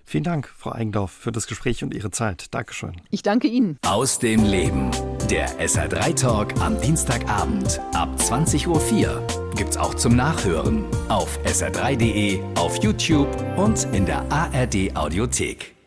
[0.05, 2.53] Vielen Dank, Frau Eigendorf, für das Gespräch und Ihre Zeit.
[2.53, 3.01] Dankeschön.
[3.11, 3.79] Ich danke Ihnen.
[3.87, 4.91] Aus dem Leben.
[5.31, 12.83] Der SR3 Talk am Dienstagabend ab 20.04 Uhr gibt's auch zum Nachhören auf sr3.de, auf
[12.83, 15.80] YouTube und in der ARD Audiothek.